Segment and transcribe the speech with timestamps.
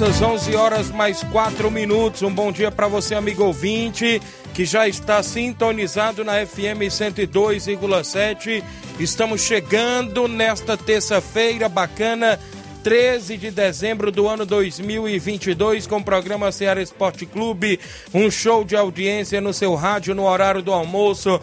[0.00, 2.22] Russas, 11 horas mais 4 minutos.
[2.22, 4.18] Um bom dia para você, amigo ouvinte,
[4.54, 8.64] que já está sintonizado na FM 102,7.
[8.98, 12.40] Estamos chegando nesta terça-feira bacana,
[12.82, 17.78] 13 de dezembro do ano 2022, com o programa Ceará Esporte Clube.
[18.14, 21.38] Um show de audiência no seu rádio no horário do almoço.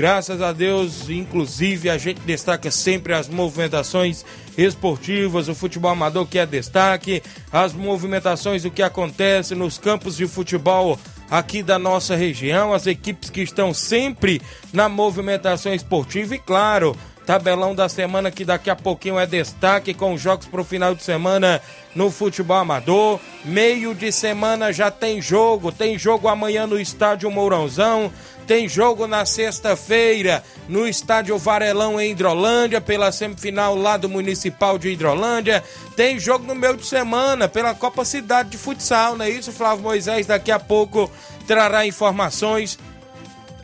[0.00, 4.24] Graças a Deus, inclusive, a gente destaca sempre as movimentações
[4.56, 10.26] esportivas, o futebol amador que é destaque, as movimentações, o que acontece nos campos de
[10.26, 10.98] futebol
[11.30, 14.40] aqui da nossa região, as equipes que estão sempre
[14.72, 16.96] na movimentação esportiva e, claro,
[17.30, 21.04] tabelão da semana que daqui a pouquinho é destaque com jogos para o final de
[21.04, 21.62] semana
[21.94, 23.20] no futebol amador.
[23.44, 28.10] Meio de semana já tem jogo, tem jogo amanhã no estádio Mourãozão.
[28.48, 34.88] Tem jogo na sexta-feira no estádio Varelão em Hidrolândia, pela semifinal lá do Municipal de
[34.88, 35.62] Hidrolândia.
[35.94, 39.52] Tem jogo no meio de semana pela Copa Cidade de Futsal, não é isso?
[39.52, 41.08] Flávio Moisés daqui a pouco
[41.46, 42.76] trará informações.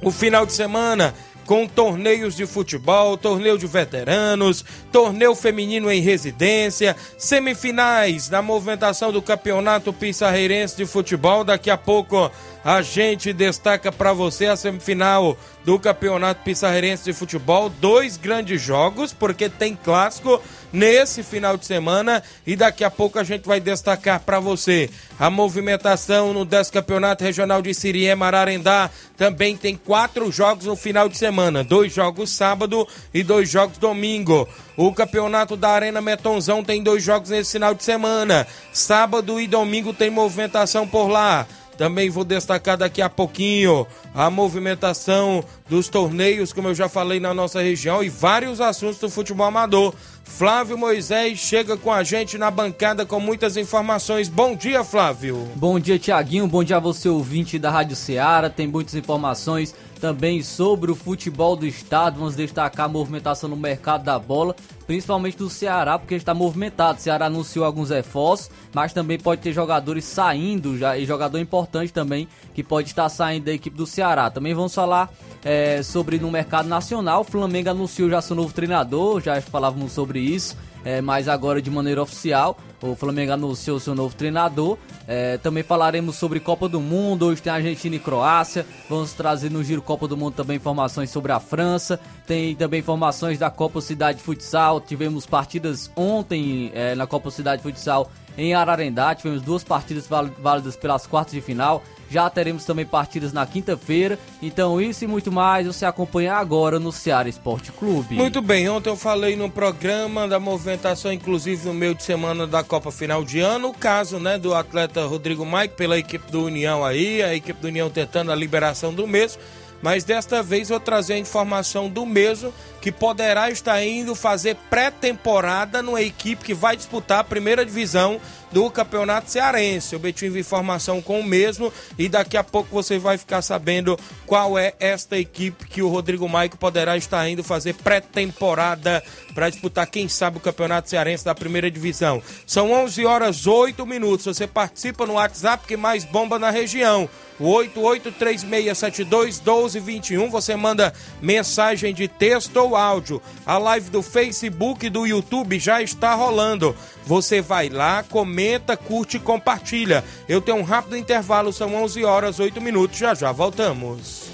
[0.00, 1.12] O final de semana
[1.46, 4.64] com torneios de futebol, torneio de veteranos,
[4.96, 11.44] torneio feminino em residência, semifinais na movimentação do Campeonato Pissarreirense de Futebol.
[11.44, 12.32] Daqui a pouco
[12.64, 15.36] a gente destaca para você a semifinal
[15.66, 17.68] do Campeonato Pissarreirense de Futebol.
[17.68, 20.40] Dois grandes jogos, porque tem clássico
[20.72, 25.30] nesse final de semana e daqui a pouco a gente vai destacar para você a
[25.30, 28.90] movimentação no 10 Campeonato Regional de Siriema Ararendá.
[29.16, 34.48] Também tem quatro jogos no final de semana, dois jogos sábado e dois jogos domingo.
[34.76, 38.46] O Campeonato da Arena Metonzão tem dois jogos nesse final de semana.
[38.72, 41.46] Sábado e domingo tem movimentação por lá.
[41.76, 47.34] Também vou destacar daqui a pouquinho a movimentação dos torneios, como eu já falei na
[47.34, 49.94] nossa região, e vários assuntos do futebol amador.
[50.24, 54.28] Flávio Moisés chega com a gente na bancada com muitas informações.
[54.28, 55.48] Bom dia, Flávio.
[55.54, 56.46] Bom dia, Tiaguinho.
[56.46, 58.48] Bom dia a você, ouvinte da Rádio Ceará.
[58.50, 62.18] Tem muitas informações também sobre o futebol do estado.
[62.18, 64.54] Vamos destacar a movimentação no mercado da bola,
[64.86, 66.98] principalmente do Ceará, porque está movimentado.
[66.98, 71.92] O Ceará anunciou alguns reforços, mas também pode ter jogadores saindo já, e jogador importante
[71.92, 74.30] também que pode estar saindo da equipe do Ceará.
[74.30, 75.12] Também vamos falar
[75.44, 77.20] é, sobre no mercado nacional.
[77.20, 80.56] O Flamengo anunciou já seu novo treinador, já falávamos sobre isso.
[80.86, 84.78] É, mas agora de maneira oficial, o Flamengo anunciou seu novo treinador.
[85.08, 87.26] É, também falaremos sobre Copa do Mundo.
[87.26, 88.64] Hoje tem Argentina e Croácia.
[88.88, 91.98] Vamos trazer no Giro Copa do Mundo também informações sobre a França.
[92.24, 94.80] Tem também informações da Copa Cidade Futsal.
[94.80, 98.08] Tivemos partidas ontem é, na Copa Cidade Futsal
[98.38, 99.12] em Ararendá.
[99.12, 101.82] Tivemos duas partidas válidas pelas quartas de final.
[102.10, 104.18] Já teremos também partidas na quinta-feira.
[104.40, 108.14] Então, isso e muito mais você acompanha agora no Ceará Esporte Clube.
[108.14, 112.62] Muito bem, ontem eu falei no programa da movimentação, inclusive no meio de semana da
[112.62, 116.84] Copa Final de Ano, o caso né, do atleta Rodrigo Mike pela equipe do União
[116.84, 119.40] aí, a equipe do União tentando a liberação do mesmo.
[119.82, 125.82] Mas desta vez vou trazer a informação do mesmo que poderá estar indo fazer pré-temporada
[125.82, 128.20] numa equipe que vai disputar a primeira divisão
[128.50, 129.94] do Campeonato Cearense.
[129.94, 134.58] Eu tive informação com o mesmo e daqui a pouco você vai ficar sabendo qual
[134.58, 139.02] é esta equipe que o Rodrigo Maico poderá estar indo fazer pré-temporada
[139.34, 142.22] para disputar, quem sabe, o Campeonato Cearense da primeira divisão.
[142.46, 144.24] São 11 horas 8 minutos.
[144.24, 147.08] Você participa no WhatsApp que mais bomba na região.
[147.40, 150.30] 8836721221.
[150.30, 153.20] Você manda mensagem de texto ou áudio.
[153.44, 156.74] A live do Facebook e do YouTube já está rolando.
[157.06, 160.04] Você vai lá, comenta, curte e compartilha.
[160.28, 162.98] Eu tenho um rápido intervalo, são 11 horas 8 minutos.
[162.98, 164.24] Já já voltamos.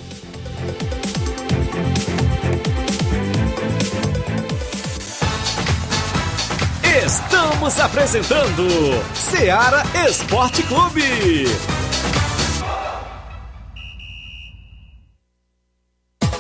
[7.04, 8.66] Estamos apresentando
[9.14, 11.44] Seara Esporte Clube.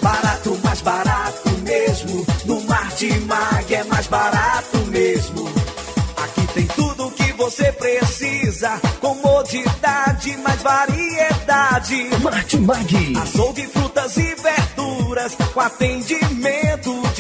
[0.00, 1.51] Barato, mais barato
[10.62, 12.10] mais variedade.
[12.22, 13.16] Martimag.
[13.16, 15.34] Açougue, frutas e verduras.
[15.52, 16.61] Com atendimento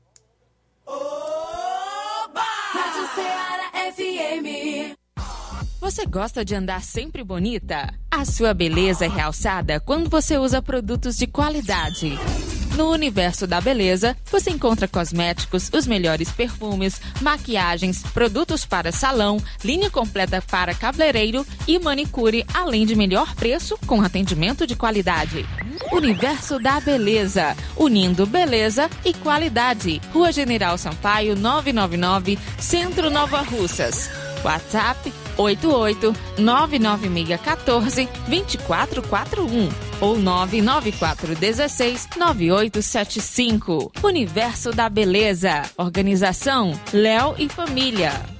[0.86, 1.19] Rádio
[5.90, 7.92] Você gosta de andar sempre bonita?
[8.08, 12.16] A sua beleza é realçada quando você usa produtos de qualidade.
[12.76, 19.90] No universo da beleza, você encontra cosméticos, os melhores perfumes, maquiagens, produtos para salão, linha
[19.90, 25.44] completa para cabeleireiro e manicure, além de melhor preço com atendimento de qualidade.
[25.90, 30.00] Universo da Beleza, unindo beleza e qualidade.
[30.12, 34.08] Rua General Sampaio, 999, Centro Nova Russas.
[34.44, 39.68] WhatsApp 88 99614 2441
[40.00, 43.92] ou 99416 9875.
[44.02, 45.62] Universo da Beleza.
[45.76, 48.39] Organização Léo e Família.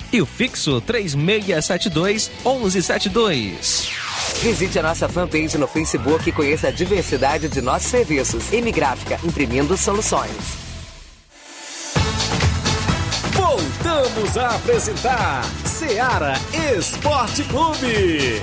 [0.13, 3.89] E o fixo 3672 1172.
[4.41, 8.51] Visite a nossa fanpage no Facebook e conheça a diversidade de nossos serviços.
[8.51, 10.31] M Gráfica, imprimindo soluções.
[13.33, 16.33] Voltamos a apresentar Seara
[16.77, 18.41] Esporte Clube.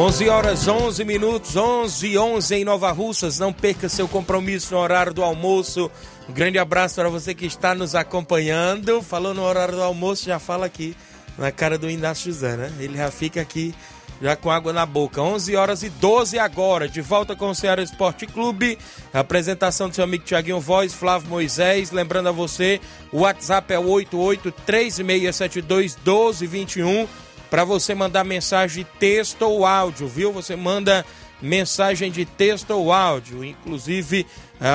[0.00, 3.38] 11 horas 11 minutos, 11 e 11 em Nova Russas.
[3.38, 5.90] Não perca seu compromisso no horário do almoço.
[6.26, 9.02] Um grande abraço para você que está nos acompanhando.
[9.02, 10.96] Falou no horário do almoço, já fala aqui
[11.36, 12.72] na cara do Inácio José, né?
[12.80, 13.74] Ele já fica aqui
[14.22, 15.20] já com água na boca.
[15.20, 18.78] 11 horas e 12 agora, de volta com o Ceará Esporte Clube.
[19.12, 21.90] apresentação do seu amigo Tiaguinho Voz, Flávio Moisés.
[21.90, 22.80] Lembrando a você,
[23.12, 27.06] o WhatsApp é o 883672 1221
[27.50, 30.32] para você mandar mensagem texto ou áudio, viu?
[30.32, 31.04] Você manda
[31.42, 34.26] mensagem de texto ou áudio, inclusive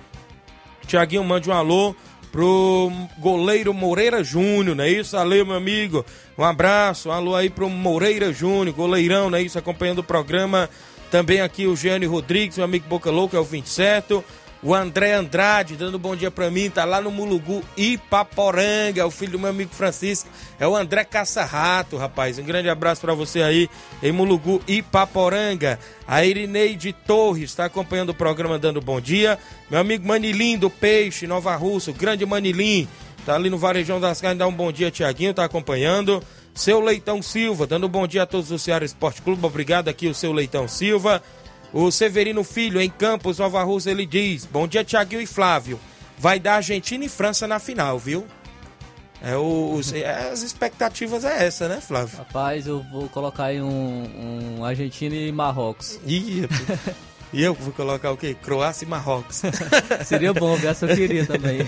[0.85, 1.95] Tiaguinho, mande um alô
[2.33, 5.15] pro goleiro Moreira Júnior, não é isso?
[5.15, 6.03] Alô, meu amigo.
[6.35, 9.59] Um abraço, um alô aí pro Moreira Júnior, goleirão, não é isso?
[9.59, 10.67] Acompanhando o programa.
[11.11, 14.23] Também aqui o Gianni Rodrigues, meu amigo Boca Louca, é o 27.
[14.65, 19.12] O André Andrade, dando bom dia pra mim, tá lá no Mulugu Ipaporanga, é o
[19.12, 20.29] filho do meu amigo Francisco.
[20.58, 22.39] É o André Caça-Rato, rapaz.
[22.39, 23.70] Um grande abraço para você aí
[24.01, 25.77] em Mulugu Ipaporanga.
[26.08, 29.38] A Irineide Torres está acompanhando o programa, dando bom dia.
[29.70, 32.88] Meu amigo Manilim do Peixe, Nova Russa, o grande Manilim.
[33.25, 36.24] Tá ali no Varejão das Carnes, dá um bom dia, Tiaguinho, tá acompanhando.
[36.53, 39.46] Seu Leitão Silva, dando bom dia a todos do Ceará Esporte Clube.
[39.46, 41.22] Obrigado aqui, o seu Leitão Silva.
[41.73, 45.79] O Severino Filho, em Campos, Nova Rússia, ele diz: Bom dia, Tiaguinho e Flávio.
[46.17, 48.25] Vai dar Argentina e França na final, viu?
[49.21, 49.91] É, o, os-
[50.31, 52.17] as expectativas é essa, né, Flávio?
[52.17, 55.99] Rapaz, eu vou colocar aí um, um Argentina e Marrocos.
[56.05, 56.47] Ih,
[57.33, 58.35] e eu vou colocar o quê?
[58.41, 59.41] Croácia e Marrocos.
[60.05, 61.59] Seria bom, essa eu queria também.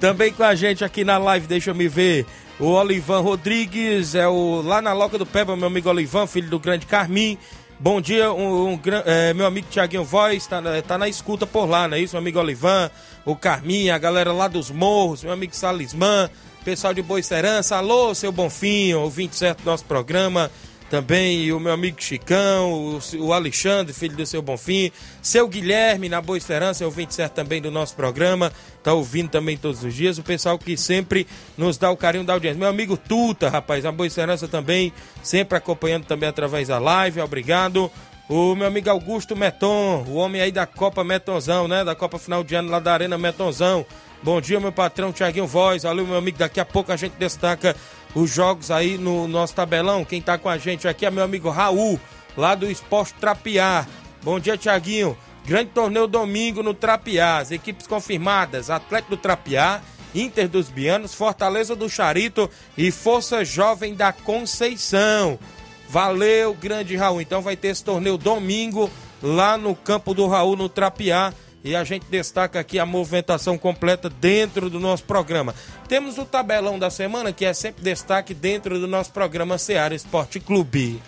[0.00, 2.26] Também com a gente aqui na live, deixa eu me ver.
[2.58, 6.58] O Olivan Rodrigues, é o lá na Loca do Peba, meu amigo Olivan, filho do
[6.58, 7.38] grande Carmim.
[7.78, 11.66] Bom dia, um, um é, meu amigo Tiaguinho Voz, tá, na- tá na escuta por
[11.68, 12.14] lá, não é isso?
[12.14, 12.90] Meu amigo Olivan,
[13.24, 16.30] o Carmim, a galera lá dos morros, meu amigo Salismã,
[16.64, 20.50] pessoal de Boicerança, alô, seu Bonfinho, ouvinte certo do nosso programa.
[20.88, 26.20] Também o meu amigo Chicão, o, o Alexandre, filho do seu Bonfim, seu Guilherme na
[26.20, 28.52] Boa Esperança, é ouvinte certo também do nosso programa,
[28.84, 31.26] tá ouvindo também todos os dias, o pessoal que sempre
[31.58, 32.58] nos dá o carinho da audiência.
[32.58, 34.92] Meu amigo Tuta, rapaz, na Boa Esperança também,
[35.24, 37.90] sempre acompanhando também através da live, obrigado.
[38.28, 41.84] O meu amigo Augusto Meton, o homem aí da Copa Metonzão, né?
[41.84, 43.86] Da Copa Final de Ano lá da Arena Metonzão.
[44.20, 45.84] Bom dia, meu patrão Tiaguinho Voz.
[45.84, 46.36] Valeu, meu amigo.
[46.36, 47.76] Daqui a pouco a gente destaca
[48.16, 50.02] os jogos aí no nosso tabelão.
[50.02, 52.00] Quem tá com a gente aqui é meu amigo Raul,
[52.34, 53.86] lá do Esporte Trapiar.
[54.22, 55.16] Bom dia, Tiaguinho.
[55.44, 57.42] Grande torneio domingo no Trapiar.
[57.42, 59.82] As equipes confirmadas: Atlético do Trapiar,
[60.14, 65.38] Inter dos Bianos, Fortaleza do Charito e Força Jovem da Conceição.
[65.86, 67.20] Valeu, grande Raul.
[67.20, 68.90] Então vai ter esse torneio domingo
[69.22, 71.34] lá no campo do Raul, no Trapiá.
[71.66, 75.52] E a gente destaca aqui a movimentação completa dentro do nosso programa.
[75.88, 80.38] Temos o tabelão da semana, que é sempre destaque dentro do nosso programa Seara Esporte
[80.38, 81.02] Clube.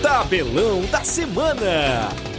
[0.00, 2.31] Tabelão da semana.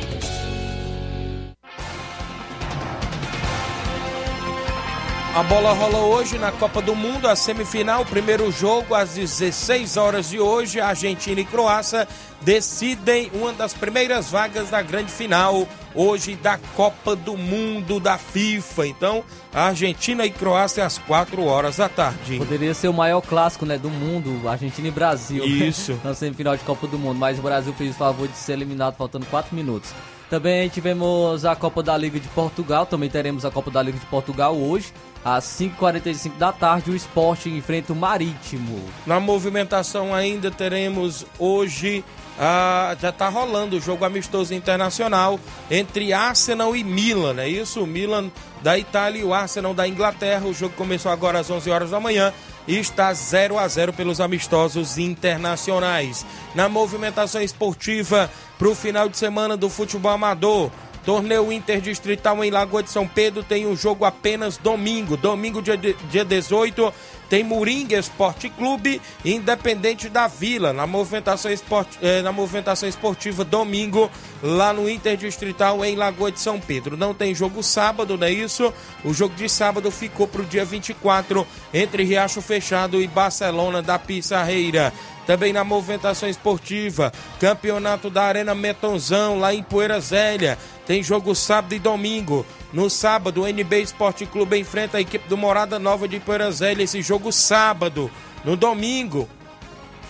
[5.36, 10.30] A bola rola hoje na Copa do Mundo, a semifinal, primeiro jogo às 16 horas
[10.30, 12.08] de hoje, Argentina e Croácia
[12.42, 18.86] decidem uma das primeiras vagas da grande final hoje da Copa do Mundo da FIFA.
[18.86, 22.38] Então, a Argentina e Croácia às 4 horas da tarde.
[22.38, 25.44] Poderia ser o maior clássico né, do mundo, Argentina e Brasil.
[25.46, 26.00] Isso.
[26.06, 27.18] Na semifinal de Copa do Mundo.
[27.18, 29.92] Mas o Brasil fez o favor de ser eliminado faltando 4 minutos.
[30.34, 32.88] Também tivemos a Copa da Liga de Portugal.
[32.88, 34.92] Também teremos a Copa da Liga de Portugal hoje.
[35.24, 38.84] Às 5h45 da tarde, o esporte enfrenta o Marítimo.
[39.06, 42.04] Na movimentação ainda teremos hoje,
[42.40, 47.84] ah, já está rolando o jogo amistoso internacional entre Arsenal e Milan, é isso?
[47.84, 48.32] O Milan
[48.64, 50.48] da Itália e o Arsenal da Inglaterra.
[50.48, 52.34] O jogo começou agora às 11 horas da manhã
[52.68, 56.26] está 0 a 0 pelos amistosos internacionais.
[56.56, 60.72] Na movimentação esportiva para o final de semana do futebol amador.
[61.06, 65.18] Torneio Interdistrital em Lagoa de São Pedro tem um jogo apenas domingo.
[65.18, 66.94] Domingo, dia, dia 18,
[67.30, 70.72] tem Moringa Esporte Clube e Independente da Vila.
[70.74, 74.10] Na movimentação, esporti- eh, na movimentação esportiva, domingo,
[74.42, 76.96] lá no Interdistrital em Lagoa de São Pedro.
[76.98, 78.74] Não tem jogo sábado, não é isso?
[79.04, 83.98] O jogo de sábado ficou para o dia 24, entre Riacho Fechado e Barcelona da
[83.98, 84.94] Pissarreira.
[85.26, 90.58] Também na movimentação esportiva, campeonato da Arena Metonzão, lá em Poeira Zélia.
[90.86, 92.46] Tem jogo sábado e domingo.
[92.74, 96.84] No sábado, o NB Esporte Clube enfrenta a equipe do Morada Nova de Poeira Zélia.
[96.84, 98.12] Esse jogo sábado.
[98.44, 99.30] No domingo,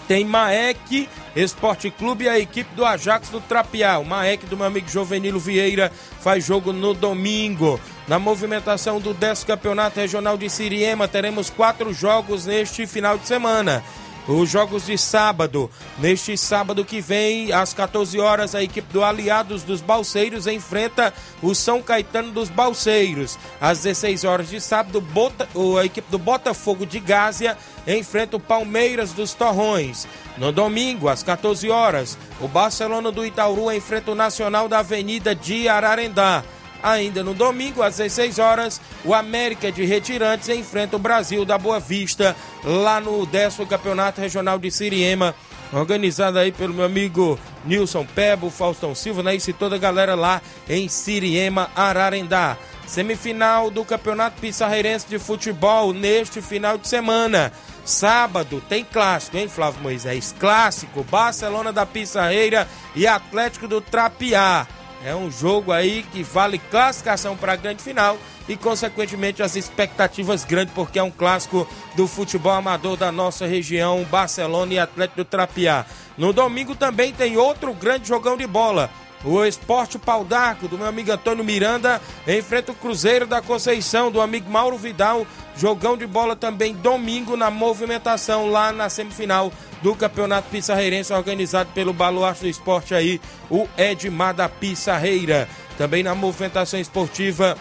[0.08, 4.00] tem Maek Esporte Clube e a equipe do Ajax do Trapiá.
[4.00, 7.80] O Maek do meu amigo Jovenilo Vieira faz jogo no domingo.
[8.08, 13.84] Na movimentação do 10 Campeonato Regional de Siriema, teremos quatro jogos neste final de semana.
[14.28, 15.70] Os jogos de sábado.
[15.98, 21.54] Neste sábado que vem, às 14 horas, a equipe do Aliados dos Balseiros enfrenta o
[21.54, 23.38] São Caetano dos Balseiros.
[23.60, 25.48] Às 16 horas de sábado, Bota-
[25.80, 30.08] a equipe do Botafogo de Gásia enfrenta o Palmeiras dos Torrões.
[30.38, 35.68] No domingo, às 14 horas, o Barcelona do Itaúru enfrenta o Nacional da Avenida de
[35.68, 36.44] Ararendá.
[36.84, 41.80] Ainda no domingo, às 16 horas, o América de Retirantes enfrenta o Brasil da Boa
[41.80, 45.34] Vista, lá no 10 Campeonato Regional de Siriema,
[45.72, 49.34] organizado aí pelo meu amigo Nilson Pebo, Faustão Silva, né?
[49.34, 52.58] E toda a galera lá em Siriema, Ararendá.
[52.86, 57.54] Semifinal do Campeonato Pissarreirense de Futebol neste final de semana.
[57.86, 60.36] Sábado tem clássico, hein, Flávio Moisés?
[60.38, 64.68] Clássico, Barcelona da Pissarreira e Atlético do Trapiá.
[65.06, 68.18] É um jogo aí que vale classificação para a grande final
[68.48, 74.06] e, consequentemente, as expectativas grandes, porque é um clássico do futebol amador da nossa região,
[74.06, 75.86] Barcelona e Atlético do Trapiá.
[76.18, 78.90] No domingo também tem outro grande jogão de bola.
[79.24, 84.20] O Esporte Pau d'Arco, do meu amigo Antônio Miranda, enfrenta o Cruzeiro da Conceição, do
[84.20, 85.26] amigo Mauro Vidal.
[85.56, 89.52] Jogão de bola também domingo na movimentação lá na semifinal
[89.82, 95.48] do Campeonato Pissarreirense, organizado pelo Baluarte do Esporte aí, o Edmar da Pissarreira.
[95.78, 97.58] Também na movimentação esportiva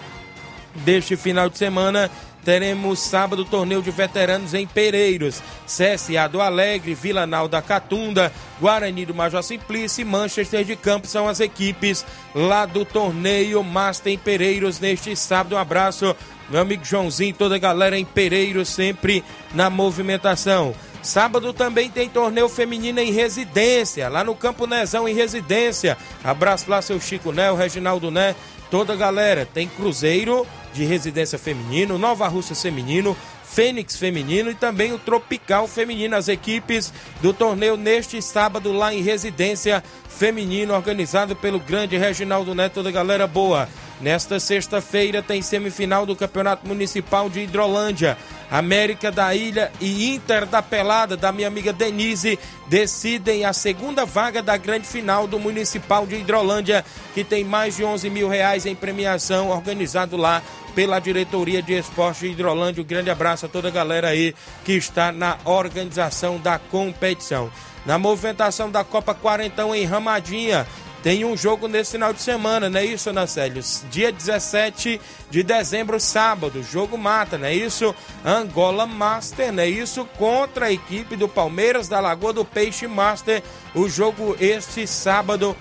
[0.75, 2.11] deste final de semana.
[2.45, 9.07] Teremos sábado torneio de veteranos em Pereiros, CSA do Alegre, Vila Nau da Catunda, Guarani
[9.07, 14.19] do Major Simplício e Manchester de Campos são as equipes lá do torneio Master em
[14.19, 15.55] Pereiros neste sábado.
[15.55, 16.17] Um abraço,
[16.51, 19.23] meu amigo Joãozinho, toda a galera em Pereiros, sempre
[19.55, 20.75] na movimentação.
[21.01, 25.97] Sábado também tem torneio feminino em residência, lá no Campo Nezão em residência.
[26.25, 28.35] Abraço lá, seu Chico Né, o Reginaldo Né,
[28.71, 29.47] toda a galera.
[29.47, 36.17] Tem Cruzeiro de residência feminino, Nova Rússia feminino, Fênix feminino e também o Tropical feminino.
[36.17, 42.75] As equipes do torneio neste sábado lá em residência feminino, organizado pelo grande Reginaldo Neto,
[42.75, 43.69] toda a galera boa.
[44.03, 48.19] Nesta sexta-feira tem semifinal do Campeonato Municipal de Hidrolândia.
[48.51, 52.37] América da Ilha e Inter da Pelada, da minha amiga Denise,
[52.67, 56.85] decidem a segunda vaga da grande final do Municipal de Hidrolândia,
[57.15, 60.43] que tem mais de 11 mil reais em premiação, organizado lá
[60.75, 62.83] pela Diretoria de Esporte de Hidrolândia.
[62.83, 64.35] Um grande abraço a toda a galera aí
[64.65, 67.53] que está na organização da competição.
[67.87, 70.67] Na movimentação da Copa Quarentão em Ramadinha,
[71.03, 73.61] tem um jogo nesse final de semana, não é isso, Ana Célio?
[73.91, 77.93] Dia 17 de dezembro, sábado, jogo mata, não é isso?
[78.25, 80.05] Angola Master, não é isso?
[80.17, 83.43] Contra a equipe do Palmeiras da Lagoa do Peixe Master.
[83.75, 85.57] O jogo este sábado,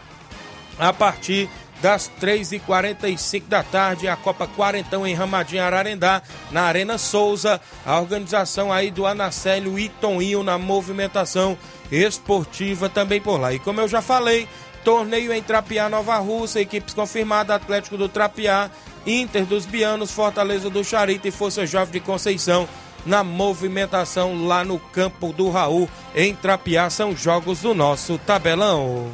[0.78, 1.50] a partir
[1.82, 7.60] das 3h45 da tarde, a Copa Quarentão em Ramadinha, Ararendá, na Arena Souza.
[7.84, 11.58] A organização aí do Anacélio e Toninho na movimentação
[11.92, 13.52] esportiva também por lá.
[13.52, 14.48] E como eu já falei,
[14.84, 18.70] torneio em Trapiá, Nova Rússia, equipes confirmadas, Atlético do Trapiá,
[19.06, 22.68] Inter dos Bianos, Fortaleza do Charita e Força Jovem de Conceição
[23.06, 26.90] na movimentação lá no campo do Raul em Trapiá.
[26.90, 29.10] São jogos do nosso tabelão.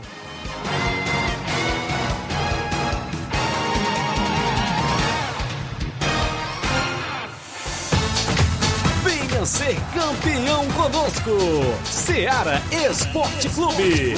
[9.03, 11.31] Venha ser campeão conosco.
[11.85, 14.15] Seara Esporte Clube.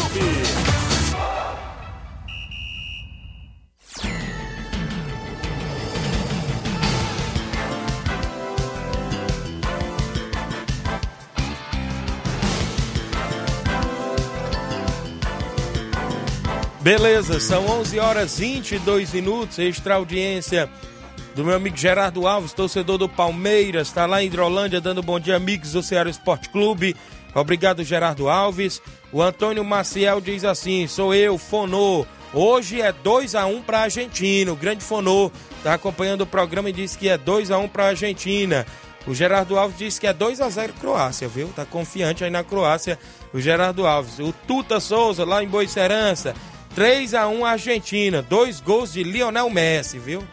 [16.82, 20.70] Beleza, são 11 horas 22 minutos, extra audiência
[21.36, 25.36] do meu amigo Gerardo Alves, torcedor do Palmeiras, está lá em Hidrolândia dando bom dia,
[25.36, 26.96] amigos do Ceará Esporte Clube.
[27.36, 28.82] Obrigado, Gerardo Alves.
[29.12, 32.06] O Antônio Maciel diz assim: sou eu, Fonô.
[32.34, 34.52] Hoje é 2 a 1 para a Argentina.
[34.52, 37.86] O grande Fonô está acompanhando o programa e diz que é 2 a 1 para
[37.86, 38.66] a Argentina.
[39.06, 41.50] O Gerardo Alves disse que é 2 a 0 Croácia, viu?
[41.50, 42.98] Tá confiante aí na Croácia,
[43.34, 44.20] o Gerardo Alves.
[44.20, 46.36] O Tuta Souza, lá em Boicerança,
[46.80, 48.22] 3 a 1 Argentina.
[48.22, 50.24] Dois gols de Lionel Messi, viu?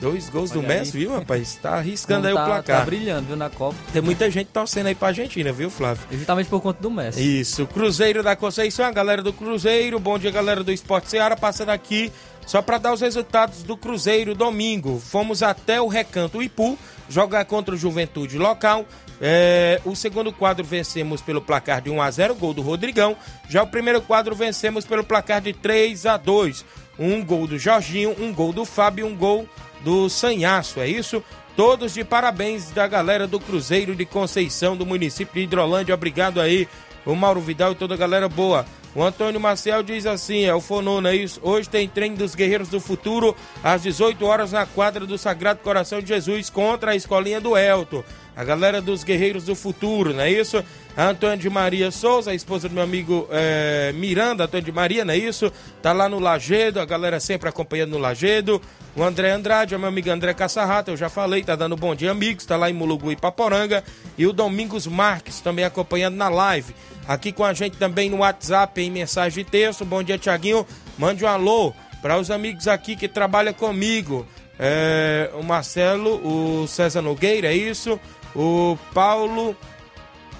[0.00, 1.04] Dois gols do Olha Messi, aí.
[1.04, 1.58] viu, rapaz?
[1.60, 2.78] Tá arriscando Não aí tá, o placar.
[2.78, 3.76] Tá brilhando, viu, na Copa.
[3.92, 6.02] Tem muita gente torcendo aí pra Argentina, viu, Flávio?
[6.10, 7.40] Justamente por conta do Messi.
[7.40, 11.68] Isso, Cruzeiro da Conceição, a galera do Cruzeiro, bom dia galera do Esporte Seara, passando
[11.68, 12.10] aqui
[12.46, 14.98] só para dar os resultados do Cruzeiro domingo.
[14.98, 18.86] Fomos até o Recanto Ipu, jogar contra o Juventude local.
[19.24, 23.16] É, o segundo quadro vencemos pelo placar de 1 a 0 gol do Rodrigão.
[23.48, 26.64] Já o primeiro quadro vencemos pelo placar de 3 a 2
[26.98, 29.48] Um gol do Jorginho, um gol do Fábio, um gol
[29.82, 31.22] do Sanhaço, é isso?
[31.56, 35.94] Todos de parabéns da galera do Cruzeiro de Conceição, do município de Hidrolândia.
[35.94, 36.66] Obrigado aí,
[37.06, 38.66] o Mauro Vidal e toda a galera boa.
[38.94, 41.40] O Antônio Marcel diz assim: é o Fonono, é isso?
[41.42, 46.00] Hoje tem treino dos Guerreiros do Futuro às 18 horas na quadra do Sagrado Coração
[46.00, 48.04] de Jesus contra a escolinha do Elto.
[48.34, 50.64] A galera dos Guerreiros do Futuro, não é isso?
[50.96, 55.04] A Antônio de Maria Souza, a esposa do meu amigo é, Miranda, Antônio de Maria,
[55.04, 55.52] não é isso?
[55.82, 58.60] Tá lá no Lagedo, a galera sempre acompanhando no Lagedo.
[58.96, 62.10] O André Andrade, o meu amigo André Caçarrata, eu já falei, tá dando bom dia,
[62.10, 63.84] amigos, tá lá em Mulugu e Paporanga.
[64.16, 66.74] E o Domingos Marques também acompanhando na live.
[67.06, 69.84] Aqui com a gente também no WhatsApp, em mensagem de texto.
[69.84, 70.66] Bom dia, Tiaguinho.
[70.98, 74.26] Mande um alô para os amigos aqui que trabalham comigo.
[74.58, 77.98] É, o Marcelo, o César Nogueira, é isso?
[78.34, 79.56] O Paulo,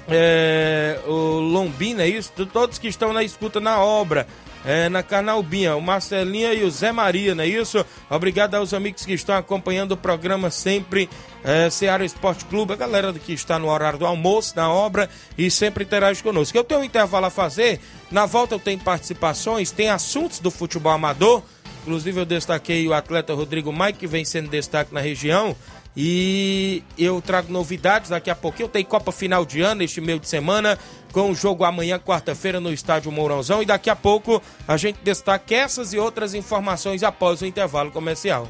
[0.08, 2.32] é, o Lombina, é isso?
[2.52, 4.26] Todos que estão na escuta na obra
[4.64, 7.84] é, na Carnalbinha, o Marcelinha e o Zé Maria, não é isso?
[8.08, 11.08] Obrigado aos amigos que estão acompanhando o programa sempre,
[11.42, 15.50] é, Ceará Esporte Clube, a galera que está no horário do almoço, na obra e
[15.50, 16.56] sempre interage conosco.
[16.56, 20.92] Eu tenho um intervalo a fazer, na volta eu tenho participações, tem assuntos do futebol
[20.92, 21.42] amador,
[21.82, 25.56] inclusive eu destaquei o atleta Rodrigo Mike, que vem sendo destaque na região,
[25.96, 28.68] e eu trago novidades daqui a pouquinho.
[28.68, 30.78] Tem Copa Final de Ano este meio de semana,
[31.12, 33.62] com o jogo amanhã, quarta-feira, no estádio Mourãozão.
[33.62, 38.48] E daqui a pouco a gente destaca essas e outras informações após o intervalo comercial.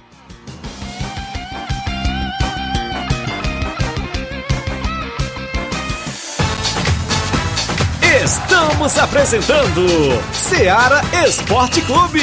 [8.24, 9.87] Estamos apresentando
[10.33, 12.22] Seara Esporte Clube.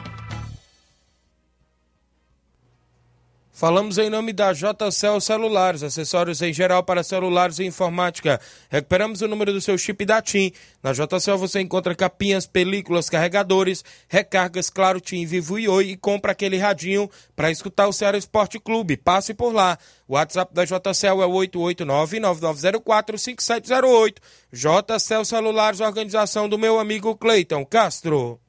[3.61, 8.41] Falamos em nome da JCL Celulares, acessórios em geral para celulares e informática.
[8.71, 10.51] Recuperamos o número do seu chip da TIM.
[10.81, 16.31] Na JCL você encontra capinhas, películas, carregadores, recargas, claro, TIM, Vivo e Oi e compra
[16.31, 18.97] aquele radinho para escutar o Ceará Esporte Clube.
[18.97, 19.77] Passe por lá.
[20.07, 24.15] O WhatsApp da JCL é o 889-9904-5708.
[24.51, 28.39] JCL Celulares, organização do meu amigo Cleiton Castro.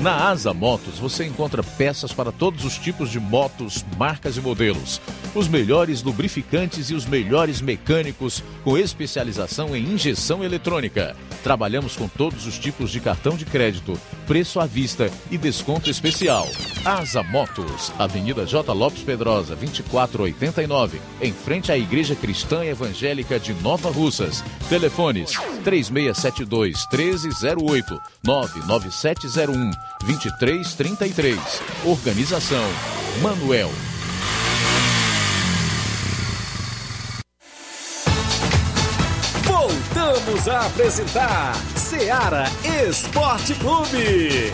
[0.00, 5.00] Na Asa Motos você encontra peças para todos os tipos de motos, marcas e modelos.
[5.34, 11.14] Os melhores lubrificantes e os melhores mecânicos com especialização em injeção eletrônica.
[11.42, 16.48] Trabalhamos com todos os tipos de cartão de crédito, preço à vista e desconto especial.
[16.84, 18.72] Asa Motos, Avenida J.
[18.72, 24.42] Lopes Pedrosa, 2489, em frente à Igreja Cristã Evangélica de Nova Russas.
[24.68, 29.70] Telefones 3672 1308 99701
[30.06, 31.38] 2333.
[31.84, 32.64] Organização
[33.22, 33.70] Manuel.
[40.08, 42.44] Voltamos a apresentar Seara
[42.88, 44.50] Esporte Clube.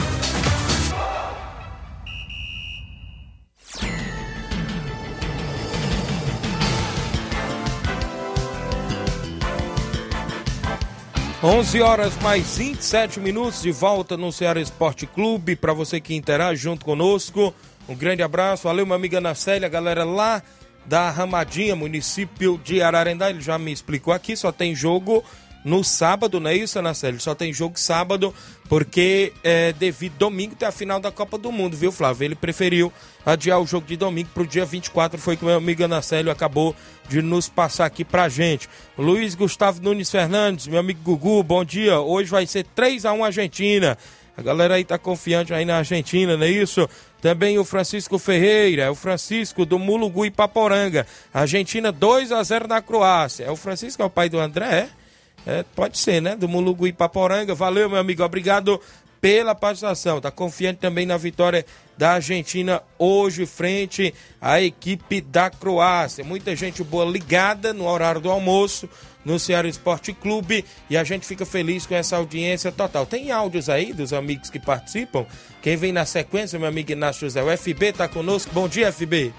[11.40, 15.54] Onze horas mais 27 minutos de volta no Ceará Esporte Clube.
[15.54, 17.54] Para você que interage junto conosco,
[17.88, 18.64] um grande abraço.
[18.64, 20.42] Valeu, minha amiga Ana Célia, galera lá
[20.84, 23.30] da Ramadinha, município de Ararendá.
[23.30, 25.22] Ele já me explicou aqui, só tem jogo
[25.64, 27.18] no sábado, não é isso, Ana Célia?
[27.18, 28.34] Só tem jogo sábado,
[28.68, 32.26] porque é, devido domingo tem a final da Copa do Mundo, viu, Flávio?
[32.26, 32.92] Ele preferiu
[33.24, 36.02] adiar o jogo de domingo para o dia 24, foi que o meu amigo Ana
[36.02, 36.76] Célio acabou
[37.08, 38.68] de nos passar aqui pra gente.
[38.98, 41.98] Luiz Gustavo Nunes Fernandes, meu amigo Gugu, bom dia.
[41.98, 43.96] Hoje vai ser 3 a 1 Argentina.
[44.36, 46.88] A galera aí tá confiante aí na Argentina, não é isso?
[47.22, 51.06] Também o Francisco Ferreira, o Francisco do Mulugu e Paporanga.
[51.32, 53.44] Argentina 2 a 0 na Croácia.
[53.44, 55.03] É o Francisco é o pai do André, é?
[55.46, 56.36] É, pode ser, né?
[56.36, 57.54] Do Mulugu e Paporanga.
[57.54, 58.22] Valeu, meu amigo.
[58.22, 58.80] Obrigado
[59.24, 60.20] pela participação.
[60.20, 61.64] Tá confiante também na vitória
[61.96, 66.22] da Argentina hoje frente à equipe da Croácia.
[66.22, 68.86] Muita gente boa ligada no horário do almoço
[69.24, 73.06] no Ceará Esporte Clube e a gente fica feliz com essa audiência total.
[73.06, 75.24] Tem áudios aí dos amigos que participam?
[75.62, 78.52] Quem vem na sequência, meu amigo Inácio José, o FB tá conosco.
[78.52, 79.32] Bom dia, FB.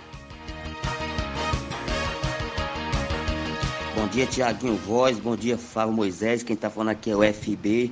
[4.06, 5.18] Bom dia, Tiaguinho Voz.
[5.18, 6.44] Bom dia, Fábio Moisés.
[6.44, 7.92] Quem tá falando aqui é o FB,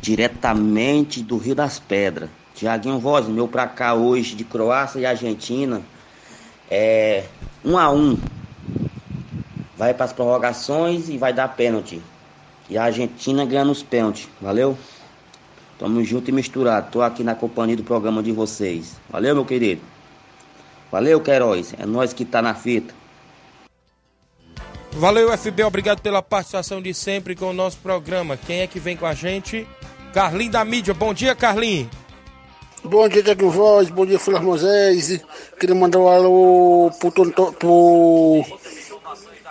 [0.00, 2.30] diretamente do Rio das Pedras.
[2.54, 5.82] Tiaguinho Voz, meu pra cá hoje de Croácia e Argentina
[6.70, 7.24] é
[7.64, 8.16] um a um.
[9.76, 12.00] Vai para as prorrogações e vai dar pênalti.
[12.70, 14.28] E a Argentina ganha nos pênaltis.
[14.40, 14.78] Valeu?
[15.76, 16.92] Tamo junto e misturado.
[16.92, 18.94] Tô aqui na companhia do programa de vocês.
[19.10, 19.82] Valeu, meu querido.
[20.92, 21.74] Valeu, Queiroz.
[21.76, 22.97] É nós que tá na fita.
[24.92, 28.36] Valeu, FB, obrigado pela participação de sempre com o nosso programa.
[28.36, 29.66] Quem é que vem com a gente?
[30.12, 30.92] Carlinho da mídia.
[30.94, 31.88] Bom dia, Carlinho.
[32.82, 33.90] Bom dia, Tiago Voz.
[33.90, 35.20] Bom dia, Flávio Moisés.
[35.60, 38.44] Queria mandar um alô pro, To- pro, pro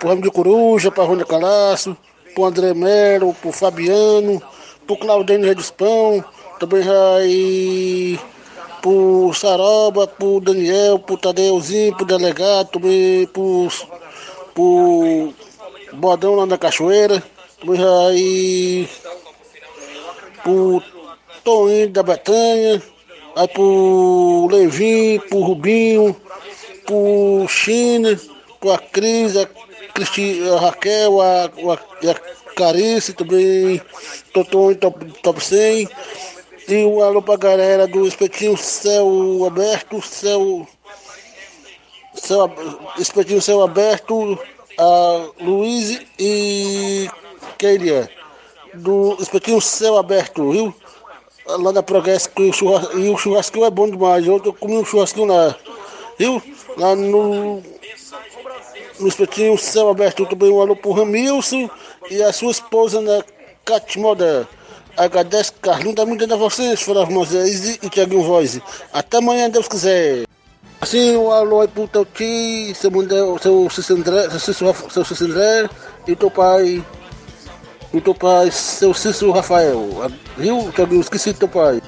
[0.10, 1.96] Ramo de Coruja, pra Rônia Calaço,
[2.34, 4.42] pro André Melo, pro Fabiano,
[4.86, 6.24] pro Claudênio Redispão,
[6.60, 6.84] também
[7.18, 8.20] aí
[8.82, 13.68] pro Saroba, pro Daniel, pro Tadeuzinho, pro delegado, também pro,
[14.58, 15.32] pro
[15.94, 17.22] Bodão lá na Cachoeira,
[18.08, 18.90] aí
[20.42, 20.82] pro
[21.44, 22.82] Toninho da Betanha,
[23.36, 26.16] aí pro Levin, pro Rubinho,
[26.88, 28.20] pro China,
[28.60, 29.46] pro a Cris, a,
[29.94, 33.80] Cristi, a Raquel, a, a, a Carice, também
[34.34, 35.88] Totonho top, top 100.
[36.68, 40.68] E um alô pra galera do Espetinho Céu Aberto, Céu.
[42.18, 42.52] Céu
[42.98, 44.38] Espetinho Céu Aberto,
[44.78, 47.10] a Luiz e.
[47.60, 48.10] É?
[48.76, 50.76] Do Espetinho Céu Aberto, viu?
[51.46, 54.28] Lá da Progresso, o churras- e o churrasquinho é bom demais.
[54.28, 55.56] Ontem eu comi um churrasquinho lá,
[56.18, 56.42] viu?
[56.78, 57.64] Lá no.
[59.00, 61.70] No espetinho Céu Aberto também um alô pro Ramilson
[62.10, 63.24] e a sua esposa, né?
[63.64, 64.48] Catimoda.
[64.98, 68.60] Agradece Carlinhos, tá muito a vocês, Flávio Moisés e Tiaguinho Voz.
[68.92, 70.27] Até amanhã, Deus quiser.
[70.80, 75.70] Assim, um alô pro teu tio, seu, Cícero André, seu Raf- seu Cícero André
[76.08, 76.84] e teu pai.
[77.94, 80.12] E teu pai, seu Cícero Rafael.
[80.38, 81.02] Viu, Tiaguinho?
[81.02, 81.82] Esqueci teu pai.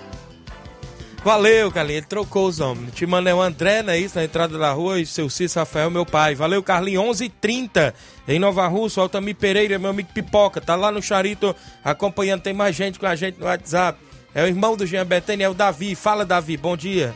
[1.24, 1.98] Valeu, Carlinho.
[1.98, 2.94] Ele trocou os homens.
[2.96, 4.18] Te mandei o André, não é isso?
[4.18, 6.34] Na entrada da rua e seu Cícero Rafael, meu pai.
[6.34, 7.02] Valeu, Carlinho.
[7.04, 7.94] 11h30
[8.28, 9.02] em Nova Rússia.
[9.02, 10.62] Altamir Pereira, meu amigo Pipoca.
[10.62, 12.42] Tá lá no Charito acompanhando.
[12.42, 14.00] Tem mais gente com a gente no WhatsApp.
[14.34, 15.94] É o irmão do Jean Betânia, é o Davi.
[15.94, 16.56] Fala, Davi.
[16.56, 17.14] Bom dia.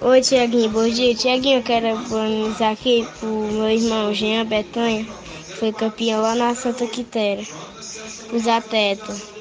[0.00, 1.14] Oi, Tiaguinho, bom dia.
[1.14, 6.54] Tiaguinho, eu quero parabenizar aqui pro meu irmão Jean Betanha, que foi campeão lá na
[6.54, 7.46] Santa Quitéria.
[8.32, 9.38] Os atletas.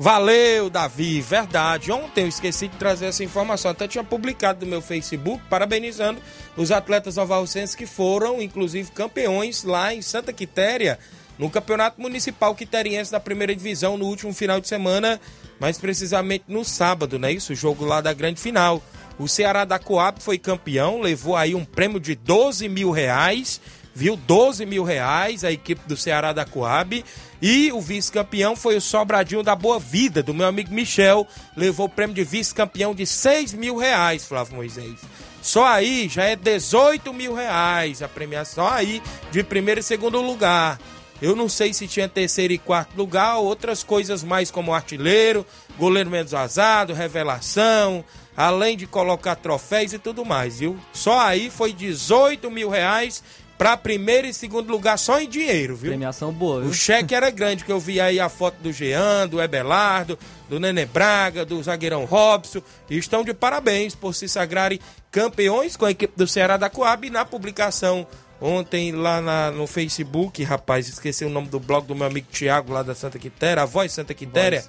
[0.00, 1.90] Valeu, Davi, verdade.
[1.90, 3.72] Ontem eu esqueci de trazer essa informação.
[3.72, 6.20] Até tinha publicado no meu Facebook, parabenizando
[6.56, 11.00] os atletas novarrocenses que foram, inclusive, campeões lá em Santa Quitéria,
[11.38, 15.20] no Campeonato Municipal Quiteriense da Primeira Divisão, no último final de semana,
[15.60, 17.52] mais precisamente no sábado, não é isso?
[17.52, 18.82] O jogo lá da grande final.
[19.18, 23.60] O Ceará da Coab foi campeão, levou aí um prêmio de 12 mil reais,
[23.94, 24.16] viu?
[24.16, 27.04] 12 mil reais, a equipe do Ceará da Coab.
[27.42, 31.26] E o vice-campeão foi o Sobradinho da Boa Vida, do meu amigo Michel.
[31.56, 35.00] Levou o prêmio de vice-campeão de 6 mil reais, Flávio Moisés.
[35.42, 40.78] Só aí já é 18 mil reais a premiação aí de primeiro e segundo lugar.
[41.20, 45.44] Eu não sei se tinha terceiro e quarto lugar, outras coisas mais como artilheiro,
[45.76, 48.04] goleiro menos vazado, revelação,
[48.36, 50.78] além de colocar troféus e tudo mais, viu?
[50.92, 53.22] Só aí foi 18 mil reais
[53.58, 55.90] para primeiro e segundo lugar só em dinheiro, viu?
[55.90, 56.70] Premiação boa, viu?
[56.70, 60.16] O cheque era grande, que eu vi aí a foto do Jean, do Ebelardo,
[60.48, 64.78] do Nenê Braga, do zagueirão Robson, e estão de parabéns por se sagrarem
[65.10, 68.06] campeões com a equipe do Ceará da Coab e na publicação
[68.40, 72.72] ontem lá na- no Facebook, rapaz, esqueci o nome do blog do meu amigo Tiago
[72.72, 74.64] lá da Santa Quitéria, a Voz Santa Quitéria.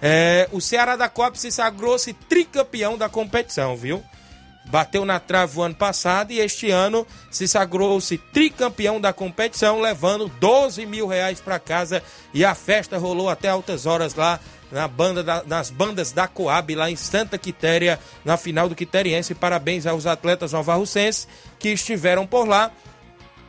[0.00, 4.02] É, o Ceará da Coab se sagrou-se tricampeão da competição, viu?
[4.64, 10.28] Bateu na trave o ano passado e este ano se sagrou-se tricampeão da competição, levando
[10.40, 12.02] 12 mil reais para casa.
[12.32, 14.38] E a festa rolou até altas horas lá
[14.70, 19.34] na banda da- nas bandas da Coab, lá em Santa Quitéria, na final do Quiteriense.
[19.34, 22.70] Parabéns aos atletas novarrucenses que estiveram por lá.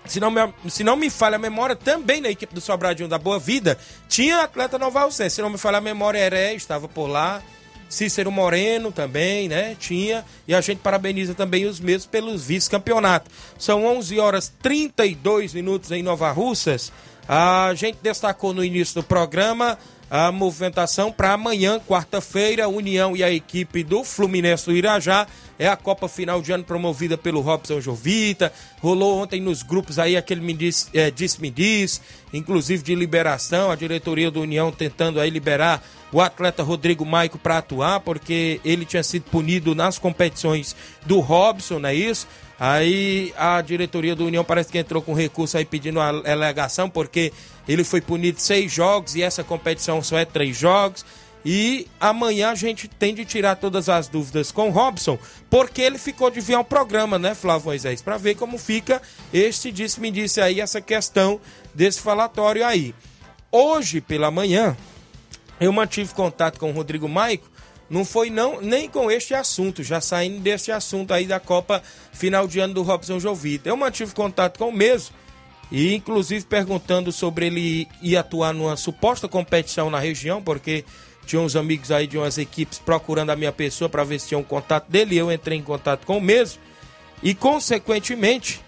[0.06, 3.18] Se não, me, se não me falha a memória, também na equipe do Sobradinho da
[3.18, 5.36] Boa Vida tinha atleta novarrucense.
[5.36, 7.42] Se não me falha a memória, Heré estava por lá.
[7.90, 9.76] Cícero Moreno também, né?
[9.80, 10.26] Tinha.
[10.48, 13.32] E a gente parabeniza também os mesmos pelos vice-campeonatos.
[13.58, 16.92] São 11 horas 32 minutos em Nova Russas.
[17.28, 19.78] A gente destacou no início do programa
[20.14, 25.26] a movimentação para amanhã, quarta-feira, União e a equipe do Fluminense do Irajá.
[25.58, 28.54] É a Copa Final de Ano promovida pelo Robson Jovita.
[28.80, 32.00] Rolou ontem nos grupos aí aquele me diz, é, disse-me diz,
[32.32, 37.58] inclusive de liberação, a diretoria do União tentando aí liberar o atleta Rodrigo Maico para
[37.58, 40.76] atuar, porque ele tinha sido punido nas competições
[41.08, 42.28] do Robson, não é isso?
[42.66, 47.34] Aí a diretoria do União parece que entrou com recurso aí pedindo a alegação, porque
[47.68, 51.06] ele foi punido seis jogos e essa competição só é três jogos.
[51.44, 55.98] E amanhã a gente tem de tirar todas as dúvidas com o Robson, porque ele
[55.98, 58.02] ficou de vir ao programa, né, Flávio Moisés?
[58.02, 59.02] Para ver como fica
[59.34, 61.42] este disse-me disse aí, essa questão
[61.74, 62.96] desse falatório aí.
[63.52, 64.78] Hoje pela manhã,
[65.60, 67.52] eu mantive contato com o Rodrigo Maico
[67.90, 72.48] não foi não nem com este assunto, já saindo desse assunto aí da Copa final
[72.48, 73.70] de ano do Robson Jovita.
[73.70, 75.16] Eu mantive contato com o mesmo
[75.72, 80.86] e inclusive perguntando sobre ele ir atuar numa suposta competição na região, porque
[81.26, 84.38] tinha uns amigos aí de umas equipes procurando a minha pessoa para ver se tinha
[84.38, 86.62] um contato dele, eu entrei em contato com o mesmo.
[87.22, 88.62] E consequentemente,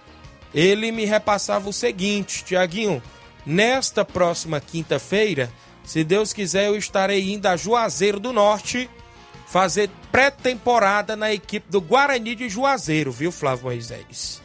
[0.53, 3.03] ele me repassava o seguinte, Tiaguinho,
[3.45, 5.51] nesta próxima quinta-feira,
[5.83, 8.89] se Deus quiser, eu estarei indo a Juazeiro do Norte
[9.45, 14.41] fazer pré-temporada na equipe do Guarani de Juazeiro, viu, Flávio Moisés?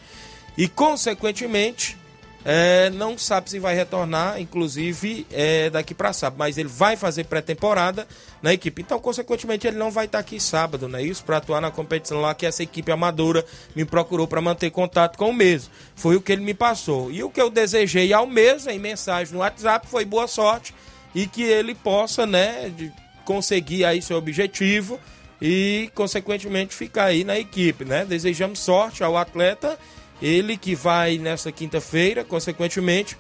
[0.57, 1.97] E, consequentemente,
[2.45, 7.25] é, não sabe se vai retornar, inclusive, é, daqui para sábado, mas ele vai fazer
[7.25, 8.09] pré-temporada
[8.43, 8.81] na equipe.
[8.81, 11.23] Então, consequentemente, ele não vai estar aqui sábado, não é isso?
[11.23, 13.45] Para atuar na competição lá que essa equipe amadora
[13.77, 15.71] me procurou para manter contato com o mesmo.
[15.95, 17.11] Foi o que ele me passou.
[17.11, 20.75] E o que eu desejei ao mesmo em mensagem no WhatsApp foi boa sorte
[21.15, 22.91] e que ele possa, né, de,
[23.31, 24.99] conseguir aí seu objetivo
[25.40, 28.05] e, consequentemente, ficar aí na equipe, né?
[28.05, 29.79] Desejamos sorte ao atleta,
[30.21, 33.16] ele que vai nessa quinta-feira, consequentemente,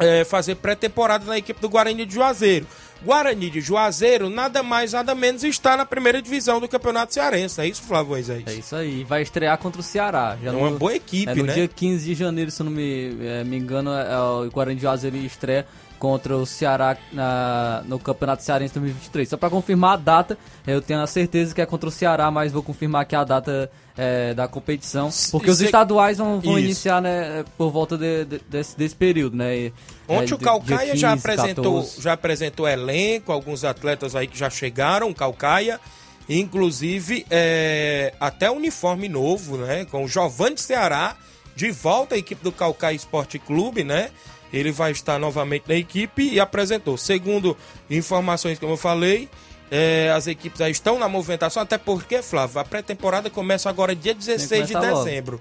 [0.00, 2.66] é, fazer pré-temporada na equipe do Guarani de Juazeiro.
[3.04, 7.60] Guarani de Juazeiro, nada mais, nada menos, está na primeira divisão do Campeonato Cearense.
[7.60, 8.42] É isso, Flávio Moisés?
[8.46, 9.04] É isso aí.
[9.04, 10.36] Vai estrear contra o Ceará.
[10.42, 11.52] Já é uma no, boa equipe, é, no né?
[11.52, 15.16] dia 15 de janeiro, se não me, é, me engano, é, o Guarani de Juazeiro
[15.18, 15.64] estreia
[16.00, 19.28] contra o Ceará na, no Campeonato Cearense 2023.
[19.28, 22.50] Só para confirmar a data, eu tenho a certeza que é contra o Ceará, mas
[22.50, 27.44] vou confirmar aqui a data é, da competição, porque os estaduais vão, vão iniciar né,
[27.58, 29.54] por volta de, de, desse, desse período, né?
[29.54, 29.72] E,
[30.08, 32.02] Ontem é, o Calcaia 15, já apresentou 14.
[32.02, 35.78] já apresentou elenco, alguns atletas aí que já chegaram, Calcaia,
[36.26, 39.84] inclusive é, até uniforme novo, né?
[39.84, 41.14] Com o Giovanni Ceará
[41.54, 44.10] de volta à equipe do Calcaia Esporte Clube, né?
[44.52, 46.96] Ele vai estar novamente na equipe e apresentou.
[46.96, 47.56] Segundo
[47.88, 49.28] informações que eu falei,
[49.70, 54.14] é, as equipes já estão na movimentação, até porque, Flávio, a pré-temporada começa agora dia
[54.14, 55.04] 16 de começar logo.
[55.04, 55.40] dezembro.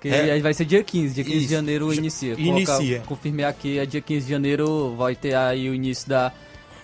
[0.00, 0.32] Que É.
[0.32, 1.52] aí vai ser dia 15, dia 15 de Isso.
[1.52, 2.34] janeiro Já- inicia.
[2.38, 2.74] inicia.
[2.76, 6.32] Colocar- confirmei aqui, é dia 15 de janeiro vai ter aí o início da,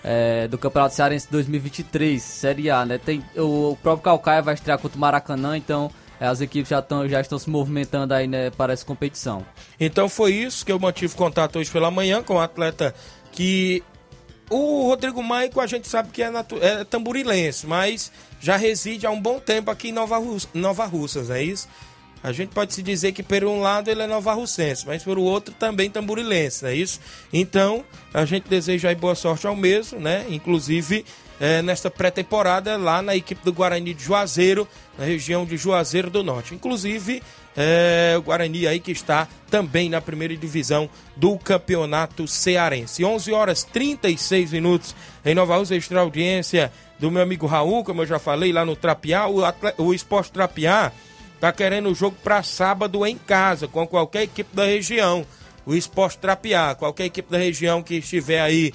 [0.03, 2.99] é, do Campeonato Cearense 2023, Série A, né?
[3.03, 7.07] Tem, o, o próprio Calcaia vai estrear contra o Maracanã, então as equipes já, tão,
[7.07, 9.45] já estão se movimentando aí né, para essa competição.
[9.79, 12.93] Então foi isso que eu mantive contato hoje pela manhã com o atleta
[13.31, 13.83] que.
[14.49, 19.19] O Rodrigo Maico a gente sabe que é, é tamburilense, mas já reside há um
[19.19, 20.47] bom tempo aqui em Nova, Rus...
[20.53, 21.67] Nova Russas, é isso?
[22.23, 25.17] A gente pode se dizer que por um lado ele é nova russense, mas por
[25.17, 26.99] outro também tamburilense, não é isso?
[27.31, 30.25] Então, a gente deseja aí boa sorte ao mesmo, né?
[30.29, 31.05] Inclusive,
[31.39, 36.23] eh, nesta pré-temporada lá na equipe do Guarani de Juazeiro, na região de Juazeiro do
[36.23, 36.55] Norte.
[36.55, 37.21] Inclusive,
[37.55, 43.03] eh, o Guarani aí que está também na primeira divisão do Campeonato Cearense.
[43.03, 44.95] 11 horas 36 minutos
[45.25, 48.75] em Nova Rússia, extra audiência do meu amigo Raul, como eu já falei lá no
[48.75, 49.41] Trapiá, o,
[49.77, 50.91] o Esporte Trapiá
[51.39, 55.25] tá querendo o jogo para sábado em casa, com qualquer equipe da região.
[55.65, 58.73] O Esporte Trapiá, qualquer equipe da região que estiver aí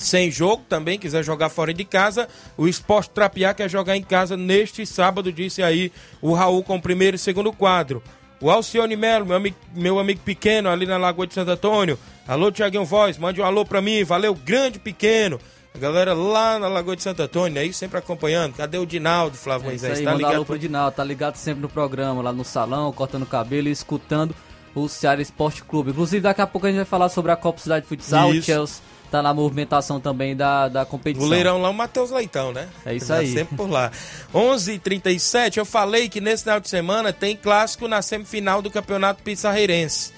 [0.00, 4.34] sem jogo também, quiser jogar fora de casa, o Esporte Trapiá quer jogar em casa
[4.36, 8.02] neste sábado, disse aí o Raul com o primeiro e segundo quadro.
[8.40, 11.98] O Alcione Melo, meu amigo, meu amigo pequeno ali na Lagoa de Santo Antônio.
[12.26, 15.38] Alô, Tiaguinho Voz, mande um alô pra mim, valeu, grande pequeno.
[15.74, 18.54] A galera lá na Lagoa de Santo Antônio, aí sempre acompanhando.
[18.54, 19.98] Cadê o Dinaldo, Flávio É Moisés?
[19.98, 20.46] aí, Tá manda alô ligado?
[20.46, 24.34] pro Dinaldo, tá ligado sempre no programa, lá no salão, cortando cabelo e escutando
[24.74, 25.90] o Ceará Esporte Clube.
[25.90, 28.34] Inclusive, daqui a pouco a gente vai falar sobre a Copa Cidade de Futsal, o
[28.34, 28.46] Isso.
[28.46, 31.26] Chelsea tá na movimentação também da, da competição.
[31.26, 32.68] O leirão lá, o Matheus Leitão, né?
[32.84, 33.32] É isso Tá aí.
[33.32, 33.90] Sempre por lá.
[34.34, 40.12] 11h37, eu falei que nesse final de semana tem clássico na semifinal do Campeonato Pissarreirense.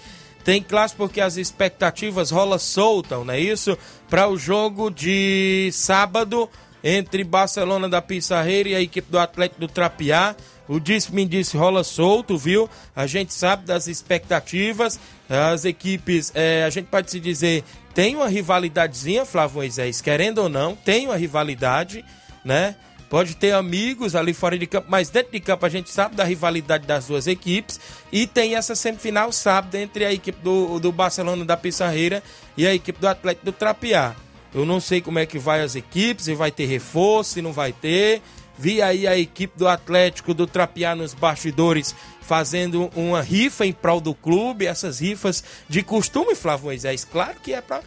[0.44, 3.78] Tem clássico porque as expectativas rola soltam, não é isso?
[4.10, 6.48] Para o jogo de sábado
[6.82, 10.34] entre Barcelona da Pissarreira e a equipe do Atlético do Trapiá.
[10.68, 12.68] O disse-me disse rola solto, viu?
[12.94, 14.98] A gente sabe das expectativas.
[15.28, 17.64] As equipes, eh, a gente pode se dizer
[17.94, 22.04] tem uma rivalidadezinha, Flávio Moisés, querendo ou não, tem uma rivalidade,
[22.44, 22.74] né?
[23.12, 26.24] Pode ter amigos ali fora de campo, mas dentro de campo a gente sabe da
[26.24, 27.78] rivalidade das duas equipes.
[28.10, 32.22] E tem essa semifinal sábado entre a equipe do, do Barcelona da Pissarreira
[32.56, 34.16] e a equipe do Atlético do Trapiá.
[34.54, 37.52] Eu não sei como é que vai as equipes, se vai ter reforço, se não
[37.52, 38.22] vai ter.
[38.58, 41.94] Vi aí a equipe do Atlético do Trapiá nos bastidores
[42.32, 47.04] fazendo uma rifa em prol do clube, essas rifas de costume, Flávio Moisés.
[47.04, 47.82] Claro que é para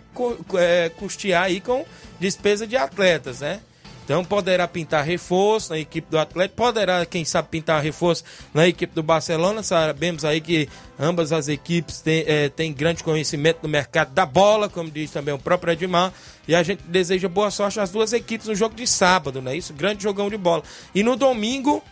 [0.60, 1.84] é, custear aí com
[2.20, 3.60] despesa de atletas, né?
[4.04, 8.24] Então poderá pintar reforço na equipe do Atlético, poderá, quem sabe, pintar reforço
[8.54, 9.64] na equipe do Barcelona.
[9.64, 10.70] Sabemos aí que
[11.00, 15.34] ambas as equipes têm, é, têm grande conhecimento no mercado da bola, como diz também
[15.34, 16.14] o próprio Edmar.
[16.48, 19.58] E a gente deseja boa sorte às duas equipes no jogo de sábado, né?
[19.58, 20.62] Isso, grande jogão de bola.
[20.94, 21.84] E no domingo,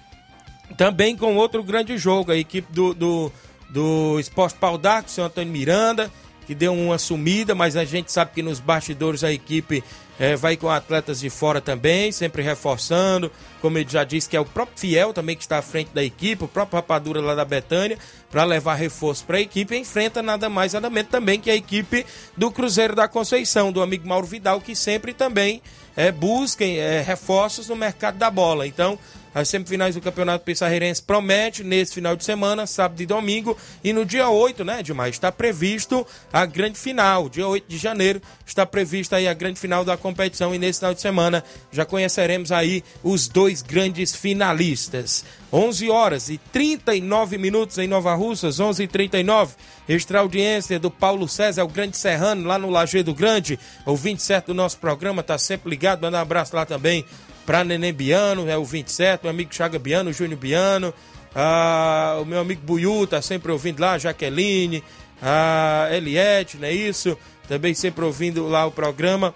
[0.77, 3.31] também com outro grande jogo, a equipe do, do,
[3.69, 6.11] do Esporte Pau d'Arco, o senhor Antônio Miranda,
[6.45, 9.83] que deu uma sumida, mas a gente sabe que nos bastidores a equipe
[10.19, 13.31] é, vai com atletas de fora também, sempre reforçando.
[13.61, 16.03] Como ele já disse, que é o próprio Fiel também que está à frente da
[16.03, 17.97] equipe, o próprio Rapadura lá da Betânia,
[18.29, 19.75] para levar reforço para a equipe.
[19.75, 22.05] Enfrenta nada mais, nada menos também que a equipe
[22.37, 25.61] do Cruzeiro da Conceição, do amigo Mauro Vidal, que sempre também
[25.95, 28.67] é, busquem é, reforços no mercado da bola.
[28.67, 28.99] Então,
[29.33, 33.57] as semifinais do Campeonato Pissarreirense promete nesse final de semana, sábado e domingo.
[33.83, 37.29] E no dia 8, né, Edmar, está previsto a grande final.
[37.29, 40.53] Dia 8 de janeiro está prevista aí a grande final da competição.
[40.53, 45.25] E nesse final de semana já conheceremos aí os dois grandes finalistas.
[45.51, 49.53] 11 horas e 39 minutos em Nova Russas, 11 e 39
[49.87, 53.59] Extra audiência do Paulo César, o grande serrano, lá no Lajeado Grande.
[53.85, 56.01] Ouvinte certo do nosso programa, tá sempre ligado.
[56.01, 57.05] Manda um abraço lá também
[57.45, 60.93] para Neném Biano, é o 27, meu amigo Chaga Biano, Júnior Biano,
[61.35, 64.83] ah, o meu amigo Buiú tá sempre ouvindo lá, Jaqueline,
[65.21, 67.17] a Eliette, não é isso?
[67.47, 69.33] Também sempre ouvindo lá o programa.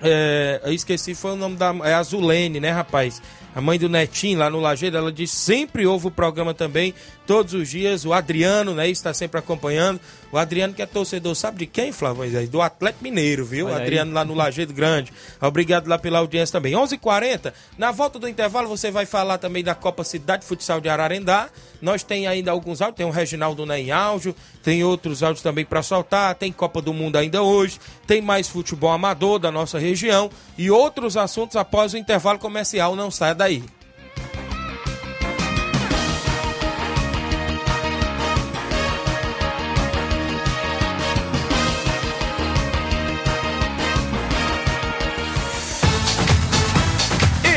[0.00, 1.74] É, eu esqueci, foi o nome da.
[1.84, 3.20] É Azulene, né, rapaz?
[3.58, 6.94] A mãe do Netinho lá no Lajeiro, ela disse sempre ouve o programa também,
[7.26, 8.04] todos os dias.
[8.04, 9.98] O Adriano, né, está sempre acompanhando.
[10.30, 12.48] O Adriano que é torcedor, sabe de quem, Flávio?
[12.48, 13.66] Do Atlético Mineiro, viu?
[13.66, 14.14] Olha Adriano aí.
[14.14, 15.12] lá no Lajeado Grande.
[15.40, 16.74] Obrigado lá pela audiência também.
[16.74, 20.80] 11:40 h 40 na volta do intervalo você vai falar também da Copa Cidade Futsal
[20.80, 21.48] de Ararendá.
[21.80, 25.64] Nós tem ainda alguns áudios, tem o Reginaldo né, em áudio, tem outros áudios também
[25.64, 30.30] para soltar, tem Copa do Mundo ainda hoje, tem mais futebol amador da nossa região
[30.56, 32.94] e outros assuntos após o intervalo comercial.
[32.94, 33.47] Não saia daí.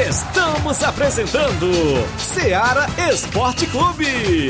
[0.08, 1.68] Estamos apresentando
[2.18, 4.50] Seara Esporte Clube.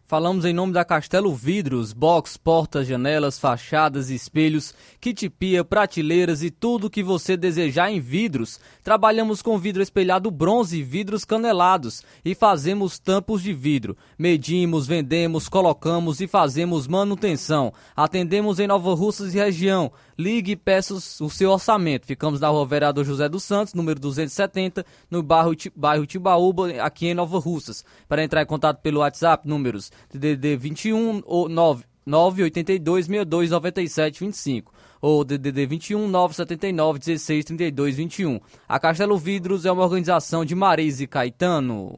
[0.09, 6.49] Falamos em nome da Castelo Vidros, box, portas, janelas, fachadas, espelhos, kit pia, prateleiras e
[6.49, 8.57] tudo o que você desejar em vidros.
[8.87, 13.97] Trabalhamos com vidro espelhado bronze e vidros canelados e fazemos tampos de vidro.
[14.17, 17.73] Medimos, vendemos, colocamos e fazemos manutenção.
[17.93, 19.91] Atendemos em Nova Russas e região.
[20.17, 22.05] Ligue e peça o seu orçamento.
[22.05, 27.13] Ficamos na rua Vereador José dos Santos, número 270, no bairro, bairro Tibaúba, aqui em
[27.13, 27.83] Nova Russas.
[28.07, 34.76] Para entrar em contato pelo WhatsApp, números DDD 21 ou 9, 982 62 97 25
[35.01, 38.39] ou DDD 21 979 16 32 21.
[38.67, 41.97] A Castelo Vidros é uma organização de Marise Caetano.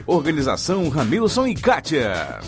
[0.07, 2.39] Organização Ramilson e Kátia.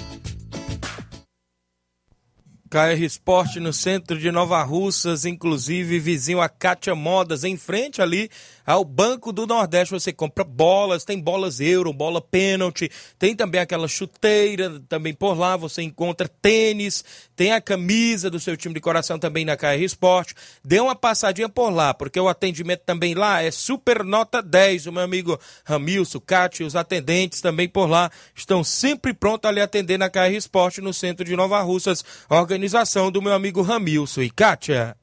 [2.69, 8.29] KR Esporte no centro de Nova Russas, inclusive vizinho a Kátia Modas, em frente ali
[8.65, 9.93] ao Banco do Nordeste.
[9.93, 15.55] Você compra bolas, tem bolas euro, bola pênalti, tem também aquela chuteira também por lá.
[15.57, 17.03] Você encontra tênis,
[17.35, 20.35] tem a camisa do seu time de coração também na KR Esporte.
[20.63, 24.87] Dê uma passadinha por lá, porque o atendimento também lá é super nota 10.
[24.87, 29.61] O meu amigo Ramilson, Kátia, os atendentes também por lá estão sempre prontos a lhe
[29.61, 32.03] atender na KR Esporte no centro de Nova Russas.
[32.29, 34.95] Organização do meu amigo Ramilson e Kátia.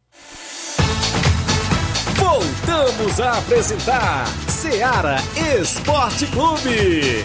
[2.41, 5.17] Voltamos a apresentar Seara
[5.61, 7.23] Esporte Clube.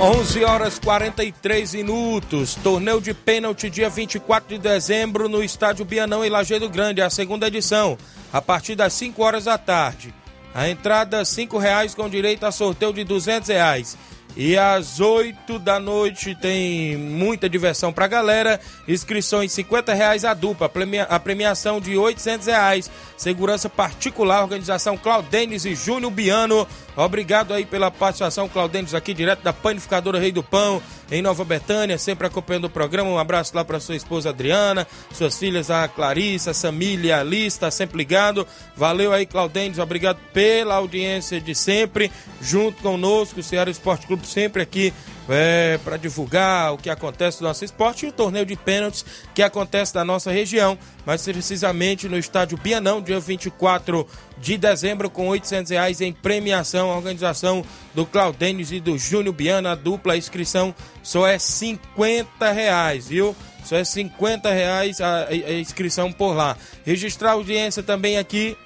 [0.00, 2.54] 11 horas 43 minutos.
[2.54, 7.48] Torneio de pênalti dia 24 de dezembro no estádio Bianão em Lajeado Grande, a segunda
[7.48, 7.98] edição,
[8.32, 10.14] a partir das 5 horas da tarde.
[10.54, 13.98] A entrada R$ reais com direito a sorteio de R$ reais.
[14.36, 18.60] E às 8 da noite tem muita diversão pra galera.
[18.86, 20.70] Inscrições 50 reais a dupla,
[21.08, 22.90] a premiação de 800 reais.
[23.16, 26.66] Segurança particular, organização Claudenes e Júnior Biano.
[27.00, 31.96] Obrigado aí pela participação, Claudenes, aqui direto da Panificadora Rei do Pão, em Nova Betânia,
[31.96, 33.08] sempre acompanhando o programa.
[33.08, 37.58] Um abraço lá para sua esposa Adriana, suas filhas, a Clarissa, a Samília, a Alice,
[37.58, 38.46] tá sempre ligado.
[38.76, 44.60] Valeu aí, Claudenes, obrigado pela audiência de sempre, junto conosco, o Ceará Esporte Clube sempre
[44.60, 44.92] aqui
[45.30, 49.04] é, para divulgar o que acontece no nosso esporte e o torneio de pênaltis
[49.34, 50.76] que acontece na nossa região,
[51.06, 54.06] mais precisamente no estádio Bianão, dia 24
[54.38, 56.90] de dezembro, com 800 reais em premiação.
[56.90, 57.64] A organização
[57.94, 63.36] do Claudênis e do Júnior Biana, a dupla inscrição só é 50 reais, viu?
[63.64, 66.56] Só é 50 reais a, a inscrição por lá.
[66.84, 68.56] Registrar audiência também aqui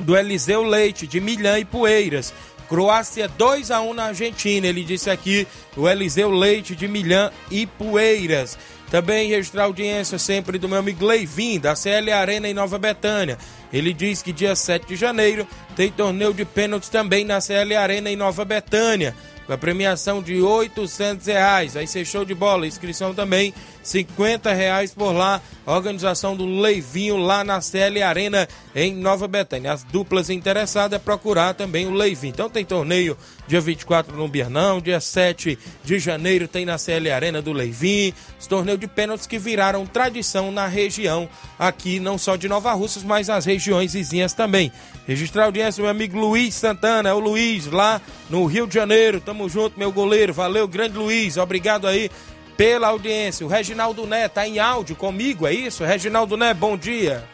[0.00, 2.32] do Eliseu Leite, de Milhã e Poeiras.
[2.70, 4.64] Croácia 2 a 1 na Argentina.
[4.64, 5.44] Ele disse aqui
[5.76, 8.56] o Eliseu Leite de Milhã e Poeiras.
[8.88, 13.38] Também registrar audiência sempre do meu amigo Leivin, da CL Arena em Nova Betânia.
[13.72, 18.08] Ele diz que dia 7 de janeiro tem torneio de pênaltis também na CL Arena
[18.08, 19.16] em Nova Betânia.
[19.54, 21.76] A premiação de 800 reais.
[21.76, 22.66] Aí ser show de bola.
[22.66, 25.40] Inscrição também 50 reais por lá.
[25.66, 29.72] Organização do Leivinho lá na CL Arena em Nova Betânia.
[29.72, 32.32] As duplas interessadas é procurar também o Leivinho.
[32.32, 33.16] Então tem torneio
[33.50, 38.14] dia 24 no Biernão, dia 7 de janeiro tem na CL Arena do Leivinho.
[38.38, 41.28] Os torneios de pênaltis que viraram tradição na região
[41.58, 44.70] aqui, não só de Nova Russas, mas as regiões vizinhas também.
[45.04, 49.20] Registrar a audiência, meu amigo Luiz Santana, é o Luiz lá no Rio de Janeiro.
[49.20, 50.32] Tamo junto, meu goleiro.
[50.32, 51.36] Valeu, grande Luiz.
[51.36, 52.08] Obrigado aí
[52.56, 53.44] pela audiência.
[53.44, 55.82] O Reginaldo Né tá em áudio comigo, é isso?
[55.82, 57.26] Reginaldo Né, bom dia.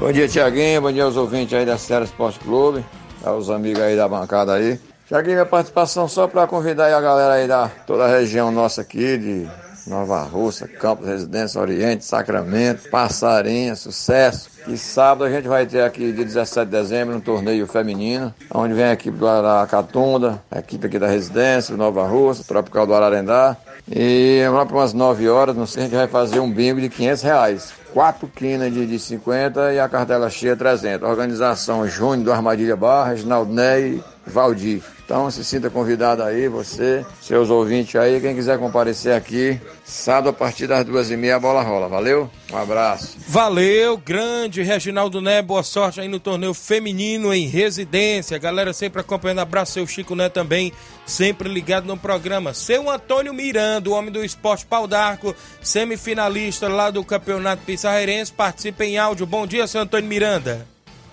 [0.00, 0.80] Bom dia, Tiaguinho.
[0.80, 2.84] Bom dia aos ouvintes aí da Serra Esporte Clube,
[3.24, 4.78] aos amigos aí da bancada aí.
[5.08, 8.82] Tiaguinho, minha participação só para convidar aí a galera aí da toda a região nossa
[8.82, 9.48] aqui, de
[9.88, 14.47] Nova Russa, Campos Residência, Oriente, Sacramento, Passarinha, Sucesso.
[14.68, 18.74] E sábado a gente vai ter aqui, dia 17 de dezembro, um torneio feminino, onde
[18.74, 23.56] vem a equipe do Aracatunda, a equipe aqui da Residência, Nova Russa, Tropical do Ararendá.
[23.90, 26.90] E lá para umas 9 horas, não sei, a gente vai fazer um bingo de
[26.90, 27.72] 500 reais.
[27.94, 31.08] Quatro quinas de, de 50 e a cartela cheia 300.
[31.08, 34.82] Organização Júnior do Armadilha Barra, Reginaldo Ney e Valdir.
[35.08, 40.32] Então se sinta convidado aí, você, seus ouvintes aí, quem quiser comparecer aqui, sábado a
[40.34, 41.88] partir das duas e meia a bola rola.
[41.88, 42.30] Valeu?
[42.52, 43.16] Um abraço.
[43.26, 48.36] Valeu, grande Reginaldo Né, boa sorte aí no torneio feminino em residência.
[48.36, 50.74] Galera sempre acompanhando, abraço seu Chico Né também,
[51.06, 52.52] sempre ligado no programa.
[52.52, 58.84] Seu Antônio Miranda, o homem do esporte pau d'arco, semifinalista lá do Campeonato Pissarreirense, participa
[58.84, 59.24] em áudio.
[59.24, 60.66] Bom dia, seu Antônio Miranda.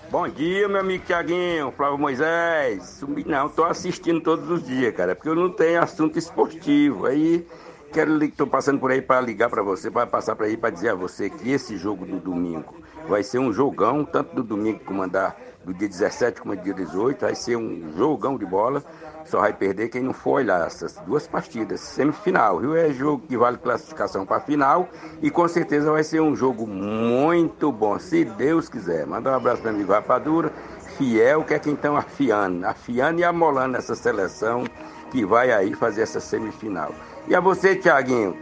[0.08, 3.02] Bom dia, meu amigo Tiaguinho, Flávio Moisés.
[3.26, 7.06] Não, tô assistindo todos os dias, cara, porque eu não tenho assunto esportivo.
[7.06, 7.44] Aí
[7.92, 10.90] quero tô passando por aí para ligar para você, para passar para aí para dizer
[10.90, 12.76] a você que esse jogo do domingo
[13.08, 16.74] vai ser um jogão, tanto do domingo como andar do dia 17 como do dia
[16.74, 18.84] 18, vai ser um jogão de bola.
[19.26, 22.76] Só vai perder quem não for olhar essas duas partidas, semifinal, viu?
[22.76, 24.88] É jogo que vale classificação para final
[25.20, 29.04] e com certeza vai ser um jogo muito bom, se Deus quiser.
[29.04, 30.52] Manda um abraço para amigo Rapadura,
[30.96, 34.64] fiel, que é quem estão afiando, afiando e amolando essa seleção
[35.10, 36.92] que vai aí fazer essa semifinal.
[37.26, 38.36] E a você, Tiaguinho,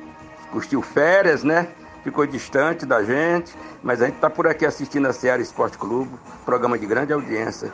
[0.53, 1.69] curtiu férias, né?
[2.03, 6.11] Ficou distante da gente, mas a gente está por aqui assistindo a Seara Esporte Clube,
[6.45, 7.73] programa de grande audiência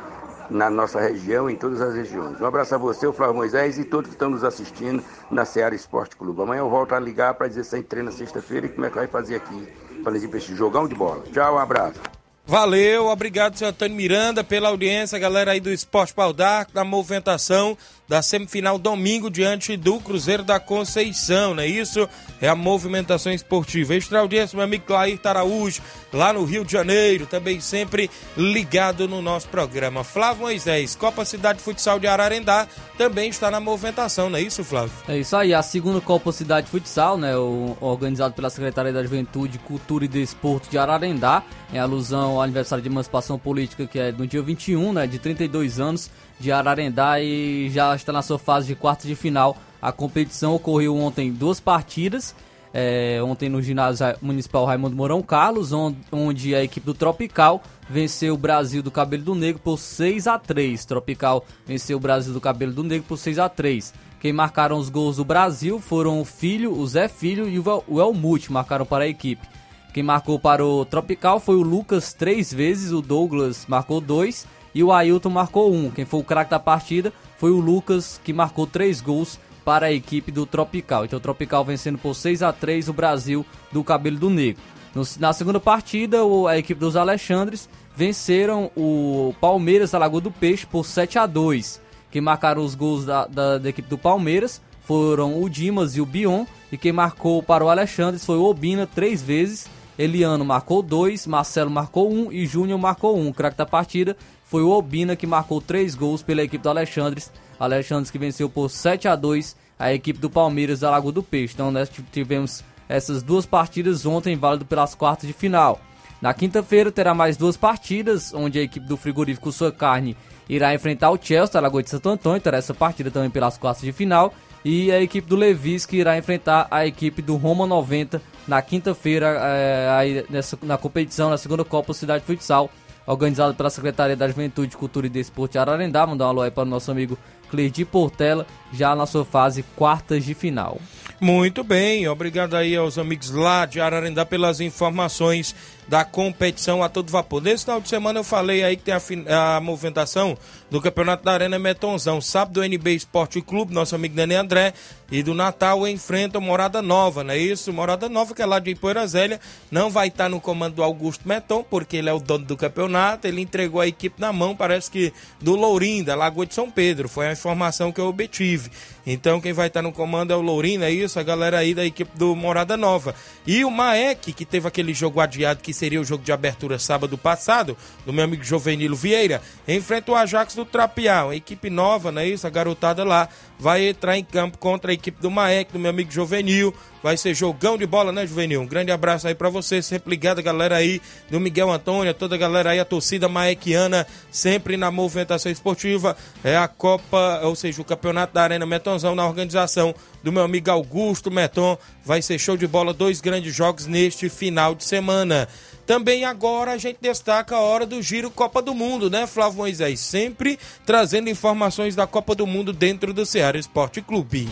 [0.51, 2.40] na nossa região, em todas as regiões.
[2.40, 5.74] Um abraço a você, o Flávio Moisés e todos que estão nos assistindo na Seara
[5.74, 6.42] Esporte Clube.
[6.42, 8.90] Amanhã eu volto a ligar para dizer se a gente treina sexta-feira e como é
[8.90, 9.68] que vai fazer aqui
[10.03, 11.22] para esse jogão de bola.
[11.32, 12.01] Tchau, um abraço.
[12.46, 17.78] Valeu, obrigado, senhor Antônio Miranda, pela audiência, galera aí do Esporte Pau da movimentação
[18.11, 22.09] da semifinal domingo diante do Cruzeiro da Conceição, não é isso?
[22.41, 23.95] É a movimentação esportiva.
[23.95, 25.81] Extra audiência, meu amigo Clair Taraújo,
[26.13, 30.03] lá no Rio de Janeiro, também sempre ligado no nosso programa.
[30.03, 32.67] Flávio Moisés, Copa Cidade Futsal de Ararendá,
[32.99, 34.91] também está na movimentação, não é isso, Flávio?
[35.07, 40.05] É isso aí, a segunda Copa Cidade Futsal, né, organizado pela Secretaria da Juventude, Cultura
[40.05, 44.43] e Desporto de Ararendá, em alusão ao aniversário de emancipação política, que é no dia
[44.43, 49.07] 21, né, de 32 anos, de Ararendá e já está na sua fase de quartos
[49.07, 49.57] de final.
[49.80, 52.34] A competição ocorreu ontem duas partidas.
[52.72, 55.72] É, ontem no ginásio municipal Raimundo Mourão Carlos,
[56.12, 60.38] onde a equipe do Tropical venceu o Brasil do Cabelo do Negro por 6 a
[60.38, 64.78] 3 Tropical venceu o Brasil do Cabelo do Negro por 6 a 3 Quem marcaram
[64.78, 69.03] os gols do Brasil foram o Filho, o Zé Filho e o Elmute, marcaram para
[69.03, 69.45] a equipe.
[69.93, 74.83] Quem marcou para o Tropical foi o Lucas três vezes, o Douglas marcou dois e
[74.83, 75.91] o Ailton marcou um.
[75.91, 79.93] Quem foi o craque da partida foi o Lucas, que marcou três gols para a
[79.93, 81.05] equipe do Tropical.
[81.05, 84.62] Então o Tropical vencendo por 6 a 3 o Brasil do Cabelo do Negro.
[84.95, 86.18] No, na segunda partida,
[86.49, 91.81] a equipe dos Alexandres venceram o Palmeiras da Lagoa do Peixe por 7 a 2
[92.11, 96.07] Quem marcaram os gols da, da, da equipe do Palmeiras foram o Dimas e o
[96.07, 96.45] Bion.
[96.73, 99.68] E quem marcou para o Alexandres foi o Obina três vezes.
[99.97, 103.29] Eliano marcou dois, Marcelo marcou um e Júnior marcou um.
[103.29, 104.16] O craque da partida
[104.51, 107.30] foi o Obina que marcou três gols pela equipe do Alexandres.
[107.59, 111.55] Alexandres que venceu por 7 a 2 a equipe do Palmeiras da Lagoa do Peixe.
[111.55, 115.80] Então nós tivemos essas duas partidas ontem, válido pelas quartas de final.
[116.20, 120.16] Na quinta-feira terá mais duas partidas, onde a equipe do frigorífico Sua Carne
[120.48, 123.84] irá enfrentar o Chelsea da Lagoa de Santo Antônio, terá essa partida também pelas quartas
[123.84, 124.34] de final.
[124.64, 129.38] E a equipe do Levis que irá enfrentar a equipe do Roma 90 na quinta-feira,
[129.40, 130.24] é,
[130.61, 132.68] na competição, na segunda Copa Cidade Futsal,
[133.07, 136.07] organizado pela Secretaria da Juventude, Cultura e Desporto de Ararendá.
[136.07, 137.18] Mandar um alô aí para o nosso amigo
[137.51, 140.80] Cleidi Portela, já na sua fase quartas de final.
[141.20, 145.55] Muito bem, obrigado aí aos amigos lá de Ararendá pelas informações
[145.91, 147.43] da competição a todo vapor.
[147.43, 150.38] Nesse final de semana eu falei aí que tem a, a movimentação
[150.70, 152.20] do Campeonato da Arena Metonzão.
[152.20, 154.72] Sábado, o NB Esporte Clube, nosso amigo Dani André,
[155.11, 157.72] e do Natal enfrenta o Morada Nova, não é isso?
[157.72, 161.26] Morada Nova, que é lá de Ipoeira Zélia, não vai estar no comando do Augusto
[161.26, 164.88] Meton, porque ele é o dono do campeonato, ele entregou a equipe na mão, parece
[164.88, 168.70] que do Lourinho, da Lagoa de São Pedro, foi a informação que eu obtive.
[169.05, 171.18] Então quem vai estar no comando é o Lourinho, é isso?
[171.18, 173.12] A galera aí da equipe do Morada Nova.
[173.45, 177.16] E o Maek, que teve aquele jogo adiado que seria o jogo de abertura sábado
[177.16, 177.74] passado,
[178.05, 182.28] do meu amigo Jovenilo Vieira, enfrenta o Ajax do Trapial, a equipe nova, não é
[182.28, 182.47] isso?
[182.47, 186.12] A garotada lá vai entrar em campo contra a equipe do Maek, do meu amigo
[186.12, 186.74] Jovenil.
[187.03, 188.61] Vai ser jogão de bola, né, Juvenil?
[188.61, 191.01] Um grande abraço aí para você, sempre ligado, galera aí
[191.31, 196.14] do Miguel Antônio, toda a galera aí, a torcida maequiana, sempre na movimentação esportiva.
[196.45, 200.70] É a Copa, ou seja, o Campeonato da Arena Metonzão na organização do meu amigo
[200.70, 201.78] Augusto Meton.
[202.05, 205.49] Vai ser show de bola, dois grandes jogos neste final de semana.
[205.91, 209.99] Também agora a gente destaca a hora do Giro Copa do Mundo, né, Flávio Moisés?
[209.99, 214.49] Sempre trazendo informações da Copa do Mundo dentro do Ceará Esporte Clube.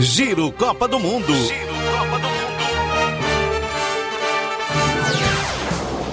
[0.00, 1.32] Giro Copa do Mundo.
[1.36, 2.27] Giro Copa do Mundo.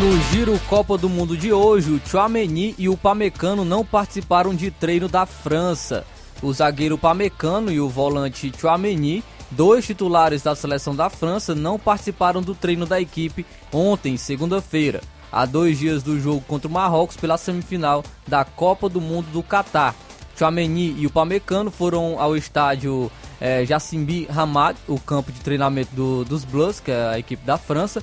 [0.00, 4.70] No Giro Copa do Mundo de hoje, o Chouameni e o Pamecano não participaram de
[4.70, 6.06] treino da França.
[6.40, 12.40] O zagueiro Pamecano e o volante Chouameni, dois titulares da seleção da França, não participaram
[12.40, 17.36] do treino da equipe ontem, segunda-feira, há dois dias do jogo contra o Marrocos pela
[17.36, 19.94] semifinal da Copa do Mundo do Catar.
[20.34, 26.24] Chouameni e o Pamecano foram ao estádio é, Jassimbi Hamad, o campo de treinamento do,
[26.24, 28.02] dos Blues, que é a equipe da França,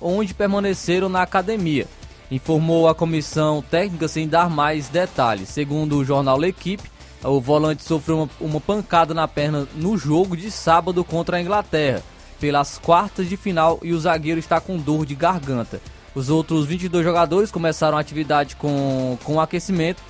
[0.00, 1.86] onde permaneceram na academia.
[2.30, 5.48] Informou a comissão técnica sem dar mais detalhes.
[5.48, 6.90] Segundo o jornal L'Equipe,
[7.22, 12.02] O volante sofreu uma, uma pancada na perna no jogo de sábado contra a Inglaterra,
[12.38, 15.80] pelas quartas de final, e o zagueiro está com dor de garganta.
[16.14, 20.02] Os outros 22 jogadores começaram a atividade com, com aquecimento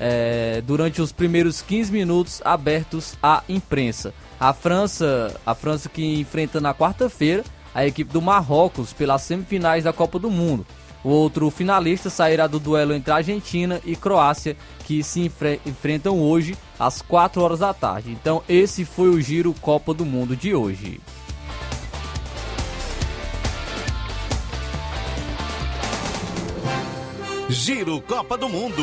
[0.00, 4.14] é, durante os primeiros 15 minutos abertos à imprensa.
[4.40, 7.44] A França, a França que enfrenta na quarta-feira
[7.74, 10.66] a equipe do Marrocos pelas semifinais da Copa do Mundo.
[11.04, 16.56] O outro finalista sairá do duelo entre Argentina e Croácia, que se enfre enfrentam hoje
[16.78, 18.12] às 4 horas da tarde.
[18.12, 21.00] Então, esse foi o Giro Copa do Mundo de hoje.
[27.48, 28.82] Giro Copa do Mundo.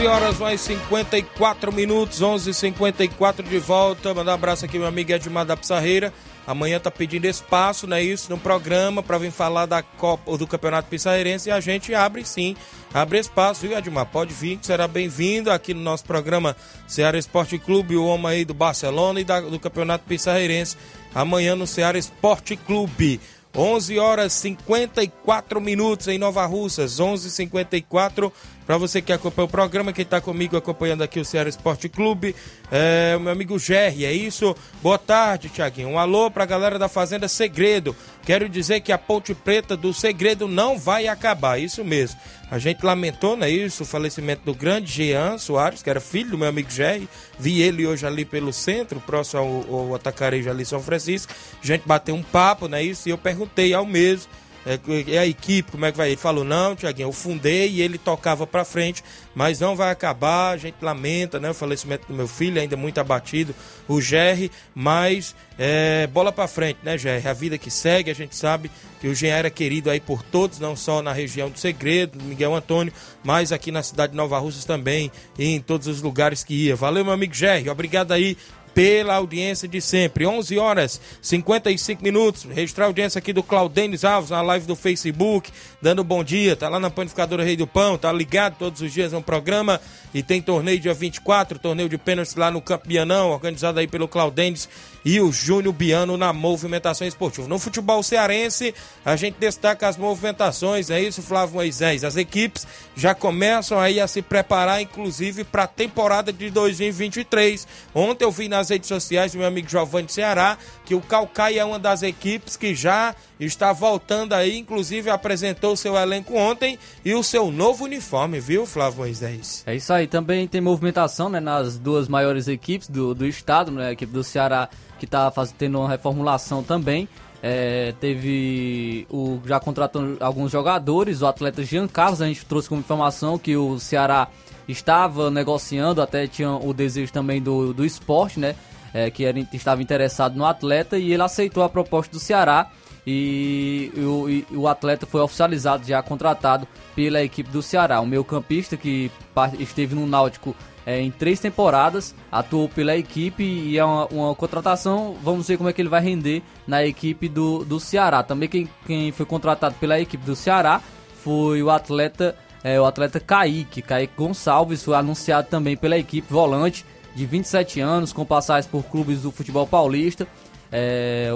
[0.00, 4.14] 11 horas mais 54 minutos, 11:54 de volta.
[4.14, 6.10] Mandar um abraço aqui meu amigo Edmar da Pissarreira.
[6.46, 10.46] Amanhã tá pedindo espaço, não é isso, no programa para vir falar da Copa do
[10.46, 12.56] Campeonato Pissarreirense e a gente abre sim,
[12.94, 14.06] abre espaço, viu, Edmar?
[14.06, 16.56] Pode vir, será bem-vindo aqui no nosso programa
[16.88, 20.78] Ceará Esporte Clube, o homem aí do Barcelona e da, do Campeonato Pissarreirense.
[21.14, 23.20] Amanhã no Ceará Esporte Clube.
[23.54, 28.32] 11 horas 54 minutos em Nova Russas, 11:54
[28.70, 32.36] para você que acompanha o programa, quem está comigo acompanhando aqui o Ceará Esporte Clube,
[32.70, 34.54] é o meu amigo Gerry, é isso?
[34.80, 35.88] Boa tarde, Tiaguinho.
[35.88, 37.96] Um alô para a galera da Fazenda Segredo.
[38.24, 42.20] Quero dizer que a Ponte Preta do Segredo não vai acabar, isso mesmo.
[42.48, 43.82] A gente lamentou, não é isso?
[43.82, 47.08] O falecimento do grande Jean Soares, que era filho do meu amigo Gerry.
[47.40, 51.32] Vi ele hoje ali pelo centro, próximo ao, ao Atacarejo ali São Francisco.
[51.60, 53.08] A gente bateu um papo, não é isso?
[53.08, 54.30] E eu perguntei ao mesmo
[54.66, 54.78] é,
[55.14, 56.08] é, a equipe, como é que vai?
[56.08, 59.02] Ele falou, não, Tiaguinho, eu fundei e ele tocava pra frente,
[59.34, 61.50] mas não vai acabar, a gente lamenta, né?
[61.50, 63.54] O falecimento do meu filho, ainda muito abatido,
[63.88, 67.26] o Gerry, mas é, bola pra frente, né, Gerry?
[67.26, 70.58] A vida que segue, a gente sabe que o Jean era querido aí por todos,
[70.58, 72.92] não só na região do Segredo, Miguel Antônio,
[73.24, 76.76] mas aqui na cidade de Nova Russas também, e em todos os lugares que ia.
[76.76, 78.36] Valeu, meu amigo Gerry, obrigado aí
[78.74, 80.26] pela audiência de sempre.
[80.26, 82.44] 11 horas 55 minutos.
[82.44, 85.50] Registrar a audiência aqui do Claudenis Alves na live do Facebook,
[85.80, 86.56] dando bom dia.
[86.56, 89.80] Tá lá na panificadora Rei do Pão, tá ligado todos os dias no programa.
[90.12, 94.08] E tem torneio dia 24, torneio de pênaltis lá no Campo Bianão, organizado aí pelo
[94.08, 94.68] Claudenis
[95.04, 97.46] e o Júnior Biano na movimentação esportiva.
[97.46, 102.04] No futebol cearense, a gente destaca as movimentações, é isso, Flávio Moisés.
[102.04, 107.66] As equipes já começam aí a se preparar, inclusive, para a temporada de 2023.
[107.94, 111.64] Ontem eu vi nas redes sociais do meu amigo Giovanni Ceará que o Calcaia é
[111.64, 117.22] uma das equipes que já está voltando aí, inclusive apresentou seu elenco ontem e o
[117.22, 119.62] seu novo uniforme, viu, Flávio Moisés?
[119.66, 123.88] É isso aí, também tem movimentação né, nas duas maiores equipes do, do estado, né,
[123.88, 124.68] a equipe do Ceará
[124.98, 127.08] que está tendo uma reformulação também.
[127.42, 132.80] É, teve o já contratou alguns jogadores, o atleta Jean Carlos, a gente trouxe como
[132.80, 134.28] informação que o Ceará
[134.68, 138.54] estava negociando, até tinha o desejo também do, do esporte, né?
[138.92, 142.70] É, que era, estava interessado no atleta e ele aceitou a proposta do Ceará
[143.10, 148.00] e, o, e, o, atleta foi oficializado, já contratado pela equipe do Ceará.
[148.00, 149.10] O meio campista que
[149.58, 150.54] esteve no Náutico
[150.86, 155.68] é, em três temporadas, atuou pela equipe e é uma, uma, contratação, vamos ver como
[155.68, 158.22] é que ele vai render na equipe do, do Ceará.
[158.22, 160.80] Também quem, quem foi contratado pela equipe do Ceará
[161.22, 166.84] foi o atleta é, o atleta Kaique, Kaique Gonçalves, foi anunciado também pela equipe volante
[167.14, 170.26] de 27 anos, com passagens por clubes do futebol paulista.
[170.72, 171.30] É,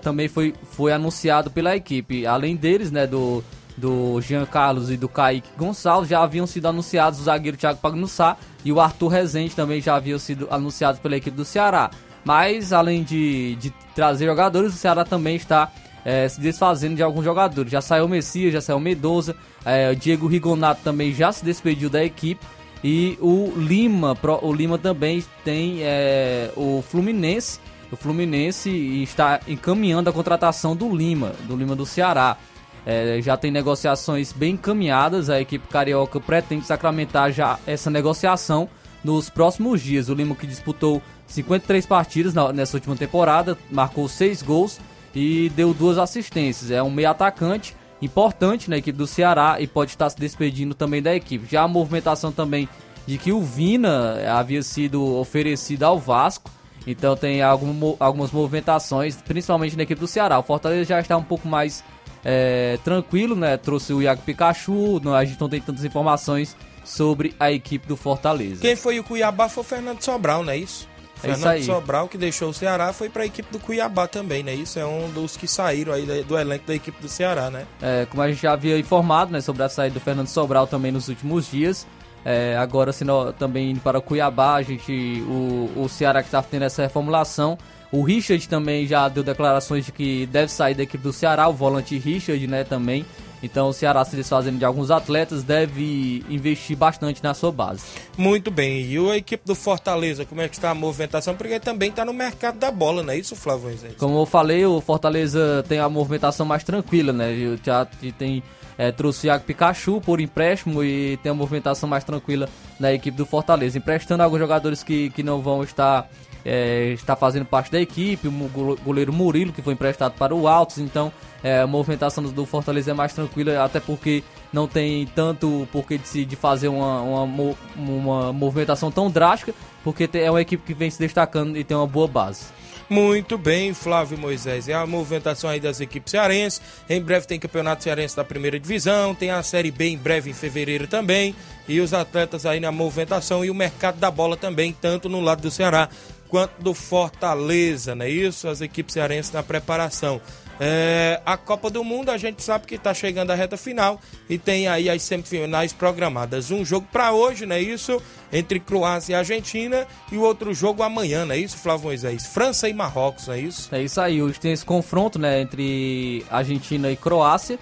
[0.00, 2.26] também foi, foi anunciado pela equipe.
[2.26, 3.42] Além deles, né, do,
[3.76, 8.36] do Jean Carlos e do Kaique Gonçalves, já haviam sido anunciados o zagueiro Thiago Pagnussá
[8.64, 11.90] e o Arthur Rezende também já haviam sido anunciados pela equipe do Ceará.
[12.24, 15.72] Mas além de, de trazer jogadores, o Ceará também está
[16.04, 17.70] é, se desfazendo de alguns jogadores.
[17.70, 21.44] Já saiu o Messias, já saiu o Medoza, é, o Diego Rigonato também já se
[21.44, 22.44] despediu da equipe.
[22.82, 27.58] E o Lima, o Lima também tem é, o Fluminense.
[27.90, 28.70] O Fluminense
[29.02, 32.36] está encaminhando a contratação do Lima, do Lima do Ceará.
[32.84, 35.30] É, já tem negociações bem encaminhadas.
[35.30, 38.68] A equipe carioca pretende sacramentar já essa negociação
[39.02, 40.08] nos próximos dias.
[40.08, 44.80] O Lima que disputou 53 partidas nessa última temporada, marcou 6 gols
[45.14, 46.70] e deu duas assistências.
[46.70, 51.02] É um meio atacante importante na equipe do Ceará e pode estar se despedindo também
[51.02, 51.46] da equipe.
[51.50, 52.68] Já a movimentação também
[53.06, 56.50] de que o Vina havia sido oferecido ao Vasco.
[56.86, 60.38] Então tem algum, algumas movimentações, principalmente na equipe do Ceará.
[60.38, 61.84] O Fortaleza já está um pouco mais
[62.24, 63.56] é, tranquilo, né?
[63.56, 68.60] Trouxe o Iago Pikachu, a gente não tem tantas informações sobre a equipe do Fortaleza.
[68.60, 70.88] Quem foi o Cuiabá foi o Fernando Sobral, não é isso?
[71.22, 74.54] É Fernando Sobral, que deixou o Ceará, foi para a equipe do Cuiabá também, né?
[74.54, 77.66] Isso é um dos que saíram aí do elenco da equipe do Ceará, né?
[77.82, 80.92] É, como a gente já havia informado, né, sobre a saída do Fernando Sobral também
[80.92, 81.86] nos últimos dias.
[82.30, 83.06] É, agora, se
[83.38, 84.92] também indo para Cuiabá, a gente,
[85.26, 87.56] o, o Ceará que está tendo essa reformulação.
[87.90, 91.54] O Richard também já deu declarações de que deve sair da equipe do Ceará, o
[91.54, 93.06] volante Richard, né, também.
[93.42, 97.82] Então o Ceará se desfazendo de alguns atletas deve investir bastante na sua base.
[98.18, 98.82] Muito bem.
[98.82, 101.34] E a equipe do Fortaleza, como é que está a movimentação?
[101.34, 103.74] Porque também está no mercado da bola, não é isso, Flávio?
[103.96, 107.56] Como eu falei, o Fortaleza tem a movimentação mais tranquila, né?
[107.64, 107.86] Já
[108.18, 108.42] tem
[108.78, 112.48] é, trouxe o Iago Pikachu por empréstimo e tem a movimentação mais tranquila
[112.78, 116.08] na equipe do Fortaleza, emprestando alguns jogadores que, que não vão estar
[116.44, 120.78] é, está fazendo parte da equipe, o goleiro Murilo, que foi emprestado para o Altos,
[120.78, 121.12] então
[121.42, 124.22] é, a movimentação do Fortaleza é mais tranquila, até porque
[124.52, 129.52] não tem tanto porquê de, se, de fazer uma, uma, uma movimentação tão drástica,
[129.84, 132.46] porque é uma equipe que vem se destacando e tem uma boa base.
[132.88, 134.66] Muito bem, Flávio Moisés.
[134.66, 136.60] É a movimentação aí das equipes cearenses.
[136.88, 140.34] Em breve tem campeonato cearense da primeira divisão, tem a Série B em breve em
[140.34, 141.34] fevereiro também.
[141.68, 145.42] E os atletas aí na movimentação e o mercado da bola também, tanto no lado
[145.42, 145.90] do Ceará
[146.28, 148.48] quanto do Fortaleza, não é isso?
[148.48, 150.20] As equipes cearenses na preparação.
[150.60, 154.38] É, a Copa do Mundo a gente sabe que está chegando a reta final e
[154.38, 156.50] tem aí as semifinais programadas.
[156.50, 158.02] Um jogo para hoje, não é isso?
[158.32, 162.26] Entre Croácia e Argentina e o outro jogo amanhã, não é isso, Flávio Moisés?
[162.26, 163.74] França e Marrocos, não é isso?
[163.74, 164.22] É isso aí.
[164.22, 167.58] Hoje tem esse confronto, né, entre Argentina e Croácia.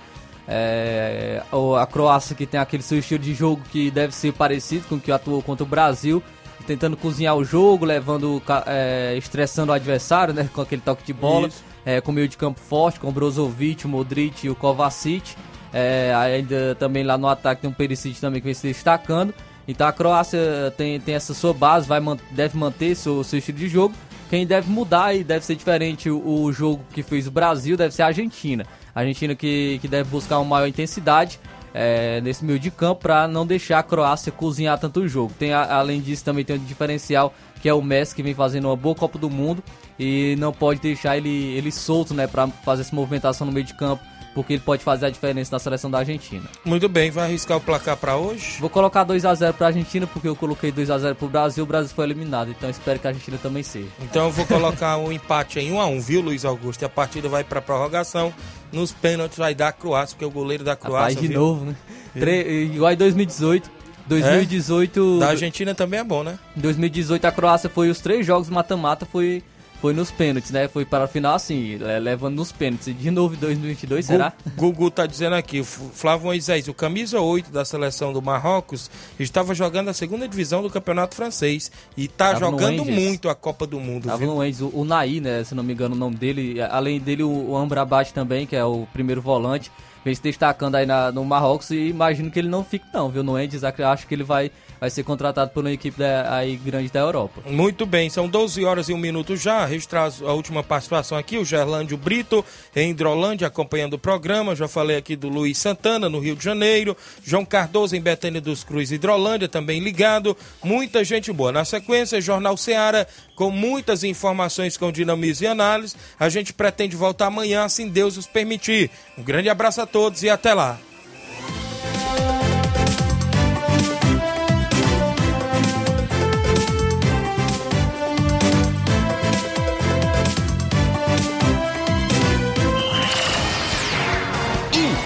[0.49, 1.43] É,
[1.81, 5.01] a Croácia que tem aquele seu estilo de jogo que deve ser parecido com o
[5.01, 6.23] que atuou contra o Brasil
[6.67, 11.49] tentando cozinhar o jogo, levando, é, estressando o adversário, né, com aquele toque de bola,
[11.85, 15.37] é, com meio de campo forte, com o Brozovic, o Modric e o Kovacic.
[15.73, 19.33] É, ainda também lá no ataque tem um Perisic também que vem se destacando.
[19.69, 22.01] Então a Croácia tem, tem essa sua base, vai,
[22.31, 23.95] deve manter seu, seu estilo de jogo.
[24.29, 27.95] Quem deve mudar e deve ser diferente o, o jogo que fez o Brasil deve
[27.95, 28.67] ser a Argentina.
[28.95, 31.39] A Argentina que, que deve buscar uma maior intensidade
[31.73, 35.33] é, nesse meio de campo para não deixar a Croácia cozinhar tanto o jogo.
[35.39, 38.77] Tem, além disso, também tem um diferencial que é o Messi que vem fazendo uma
[38.77, 39.63] boa Copa do Mundo
[39.99, 43.75] e não pode deixar ele, ele solto né, para fazer essa movimentação no meio de
[43.75, 44.03] campo
[44.37, 46.45] porque ele pode fazer a diferença na seleção da Argentina.
[46.63, 48.59] Muito bem, vai arriscar o placar para hoje?
[48.61, 51.25] Vou colocar 2 a 0 para a Argentina, porque eu coloquei 2 a 0 para
[51.25, 53.89] o Brasil, o Brasil foi eliminado, então espero que a Argentina também seja.
[53.99, 56.83] Então eu vou colocar um empate em 1 a 1, viu, Luiz Augusto?
[56.83, 58.31] E a partida vai para prorrogação.
[58.71, 61.15] Nos pênaltis vai dar a Croácia, porque o goleiro da Croácia.
[61.15, 61.41] Rapaz, de viu?
[61.41, 61.77] novo, né?
[62.13, 62.65] Tre...
[62.65, 63.71] Igual em 2018.
[64.07, 65.17] 2018.
[65.17, 65.21] É?
[65.21, 66.39] Da Argentina também é bom, né?
[66.55, 69.43] Em 2018 a Croácia foi os três jogos mata-mata, foi
[69.81, 70.69] foi nos pênaltis, né?
[70.69, 72.97] Foi para o final assim, levando nos pênaltis.
[72.97, 74.33] De novo em 2022, será?
[74.57, 79.89] Gugu tá dizendo aqui, Flávio Moisés, o camisa 8 da seleção do Marrocos estava jogando
[79.89, 84.07] a segunda divisão do campeonato francês e tá Tava jogando muito a Copa do Mundo.
[84.07, 84.29] Tava viu?
[84.29, 85.45] no o, o Naí, né?
[85.45, 86.61] Se não me engano o nome dele.
[86.63, 89.71] Além dele, o, o Amrabat também, que é o primeiro volante
[90.07, 93.25] vem se destacando aí na, no Marrocos e imagino que ele não fique não, viu?
[93.25, 96.89] No Endes, acho que ele vai vai ser contratado por uma equipe da, aí grande
[96.89, 97.43] da Europa.
[97.47, 99.65] Muito bem, são 12 horas e um minuto já.
[99.65, 104.55] Registrar a última participação aqui, o Gerlândio Brito, em Hidrolândia, acompanhando o programa.
[104.55, 106.97] Já falei aqui do Luiz Santana, no Rio de Janeiro.
[107.23, 110.37] João Cardoso, em Betânia dos Cruz, Hidrolândia, também ligado.
[110.63, 111.53] Muita gente boa.
[111.53, 115.97] Na sequência, Jornal Seara, com muitas informações com dinamismo e análise.
[116.19, 118.91] A gente pretende voltar amanhã, assim Deus os permitir.
[119.17, 120.79] Um grande abraço a todos e até lá.